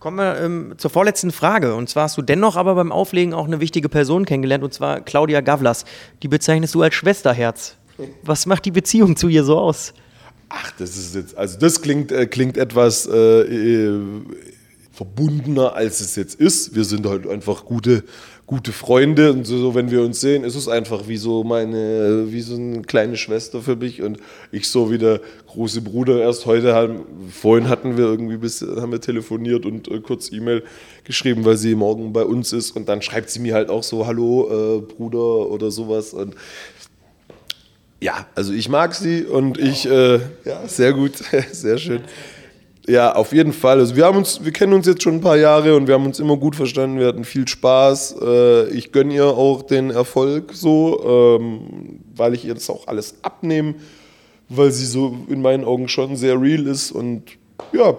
[0.00, 1.74] Kommen wir ähm, zur vorletzten Frage.
[1.74, 5.00] Und zwar hast du dennoch aber beim Auflegen auch eine wichtige Person kennengelernt, und zwar
[5.00, 5.84] Claudia Gavlas.
[6.22, 7.74] Die bezeichnest du als Schwesterherz.
[8.22, 9.92] Was macht die Beziehung zu ihr so aus?
[10.50, 14.00] Ach, das ist jetzt, also das klingt, äh, klingt etwas äh, äh
[14.92, 16.74] verbundener, als es jetzt ist.
[16.74, 18.02] Wir sind halt einfach gute,
[18.48, 22.40] gute Freunde und so, wenn wir uns sehen, ist es einfach wie so meine, wie
[22.40, 24.20] so eine kleine Schwester für mich und
[24.50, 26.22] ich so wie der große Bruder.
[26.22, 30.64] Erst heute haben, vorhin hatten wir irgendwie bis, haben wir telefoniert und äh, kurz E-Mail
[31.04, 34.06] geschrieben, weil sie morgen bei uns ist und dann schreibt sie mir halt auch so,
[34.06, 36.34] hallo äh, Bruder oder sowas und
[38.00, 41.12] ja, also ich mag sie und ich, äh, ja, sehr gut,
[41.52, 42.00] sehr schön.
[42.88, 43.80] Ja, auf jeden Fall.
[43.80, 46.06] Also wir haben uns, wir kennen uns jetzt schon ein paar Jahre und wir haben
[46.06, 46.98] uns immer gut verstanden.
[46.98, 48.16] Wir hatten viel Spaß.
[48.22, 53.16] Äh, ich gönne ihr auch den Erfolg so, ähm, weil ich ihr das auch alles
[53.20, 53.74] abnehme,
[54.48, 57.24] weil sie so in meinen Augen schon sehr real ist und
[57.72, 57.94] ja,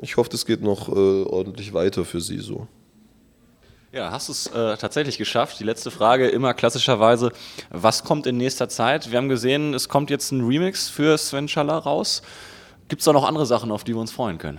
[0.00, 2.66] ich hoffe, das geht noch äh, ordentlich weiter für sie so.
[3.92, 5.60] Ja, hast du es äh, tatsächlich geschafft.
[5.60, 7.32] Die letzte Frage immer klassischerweise,
[7.70, 9.10] was kommt in nächster Zeit?
[9.10, 12.22] Wir haben gesehen, es kommt jetzt ein Remix für Sven Schaller raus.
[12.90, 14.58] Gibt es da noch andere Sachen, auf die wir uns freuen können?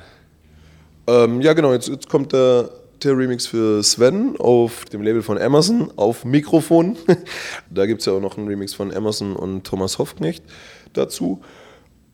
[1.05, 1.73] Ähm, ja, genau.
[1.73, 2.69] Jetzt, jetzt kommt der,
[3.03, 6.95] der, Remix für Sven auf dem Label von Amazon auf Mikrofon.
[7.69, 10.45] da gibt es ja auch noch einen Remix von Amazon und Thomas Hoffknecht
[10.93, 11.41] dazu.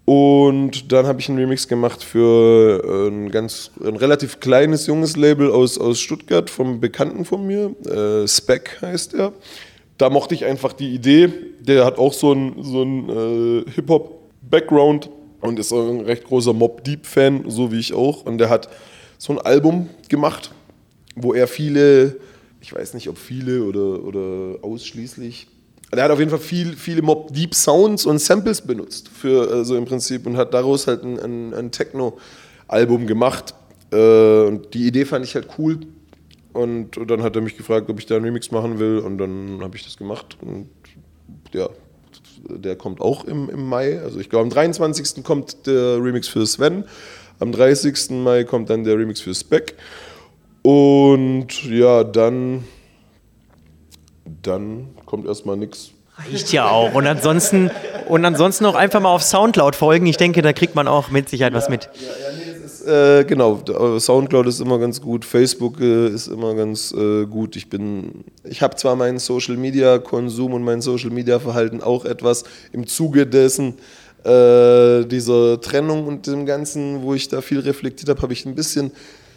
[0.05, 5.51] Und dann habe ich einen Remix gemacht für ein ganz ein relativ kleines junges Label
[5.51, 7.75] aus, aus Stuttgart vom Bekannten von mir.
[7.85, 9.33] Äh, Spec heißt er.
[9.99, 11.29] Da mochte ich einfach die Idee.
[11.59, 15.11] Der hat auch so einen so äh, Hip-Hop-Background
[15.41, 18.25] und ist ein recht großer Mob Deep-Fan, so wie ich auch.
[18.25, 18.69] Und der hat
[19.17, 20.51] so ein Album gemacht,
[21.15, 22.17] wo er viele,
[22.61, 25.47] ich weiß nicht, ob viele oder, oder ausschließlich,
[25.93, 29.77] der hat auf jeden Fall viel, viele Mob Deep Sounds und Samples benutzt für so
[29.77, 33.53] im Prinzip und hat daraus halt ein, ein, ein Techno-Album gemacht.
[33.91, 35.79] Äh, und die Idee fand ich halt cool.
[36.51, 38.99] Und, und dann hat er mich gefragt, ob ich da einen Remix machen will.
[38.99, 40.37] Und dann habe ich das gemacht.
[40.41, 40.67] Und
[41.53, 41.69] ja,
[42.49, 43.99] der kommt auch im, im Mai.
[43.99, 45.23] Also ich glaube, am 23.
[45.23, 46.85] kommt der Remix für Sven.
[47.39, 48.11] Am 30.
[48.11, 49.75] Mai kommt dann der Remix für Spec.
[50.63, 52.63] Und ja, dann,
[54.41, 55.91] dann kommt erstmal nichts.
[56.17, 56.95] Reicht ja auch.
[56.95, 57.69] Und ansonsten,
[58.07, 60.07] und ansonsten auch einfach mal auf Soundcloud folgen.
[60.07, 61.89] Ich denke, da kriegt man auch mit Sicherheit ja, was mit.
[61.93, 62.46] Ja, ja, nee,
[62.87, 63.61] äh, genau,
[63.99, 67.55] Soundcloud ist immer ganz gut, Facebook äh, ist immer ganz äh, gut.
[67.55, 72.05] Ich bin, ich habe zwar meinen Social Media Konsum und mein Social Media Verhalten auch
[72.05, 73.75] etwas im Zuge dessen
[74.23, 78.55] äh, dieser Trennung und dem Ganzen, wo ich da viel reflektiert habe, habe ich ein
[78.55, 78.91] bisschen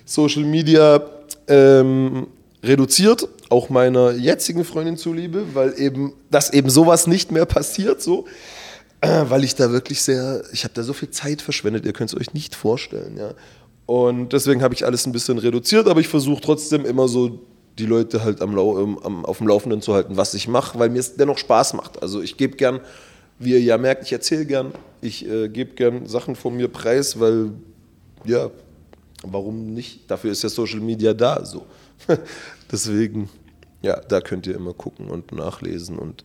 [0.05, 1.03] Social Media
[1.49, 2.29] ähm,
[2.63, 8.27] reduziert, auch meiner jetzigen Freundin zuliebe, weil eben, dass eben sowas nicht mehr passiert, so.
[9.29, 12.19] weil ich da wirklich sehr, ich habe da so viel Zeit verschwendet, ihr könnt es
[12.19, 13.35] euch nicht vorstellen, ja.
[13.87, 17.41] Und deswegen habe ich alles ein bisschen reduziert, aber ich versuche trotzdem immer so
[17.79, 21.01] die Leute halt am, am, auf dem Laufenden zu halten, was ich mache, weil mir
[21.01, 22.01] es dennoch Spaß macht.
[22.03, 22.81] Also ich gebe gern,
[23.39, 27.19] wie ihr ja merkt, ich erzähle gern, ich äh, gebe gern Sachen von mir preis,
[27.19, 27.53] weil
[28.25, 28.51] ja,
[29.23, 30.11] warum nicht?
[30.11, 31.67] Dafür ist ja Social Media da, so.
[32.71, 33.29] Deswegen,
[33.83, 36.23] ja, da könnt ihr immer gucken und nachlesen und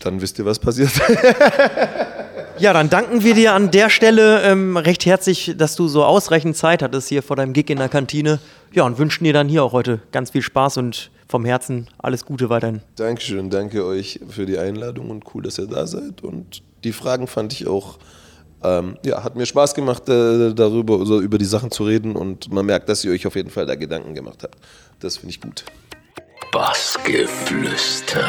[0.00, 0.90] dann wisst ihr, was passiert.
[2.58, 6.56] ja, dann danken wir dir an der Stelle ähm, recht herzlich, dass du so ausreichend
[6.56, 8.38] Zeit hattest hier vor deinem Gig in der Kantine.
[8.72, 12.24] Ja, und wünschen dir dann hier auch heute ganz viel Spaß und vom Herzen alles
[12.24, 12.80] Gute weiterhin.
[12.96, 16.22] Dankeschön, danke euch für die Einladung und cool, dass ihr da seid.
[16.22, 17.98] Und die Fragen fand ich auch,
[18.62, 22.50] ähm, ja, hat mir Spaß gemacht, äh, darüber also über die Sachen zu reden und
[22.52, 24.56] man merkt, dass ihr euch auf jeden Fall da Gedanken gemacht habt.
[25.00, 25.64] Das finde ich gut.
[26.50, 28.24] Bassgeflüster.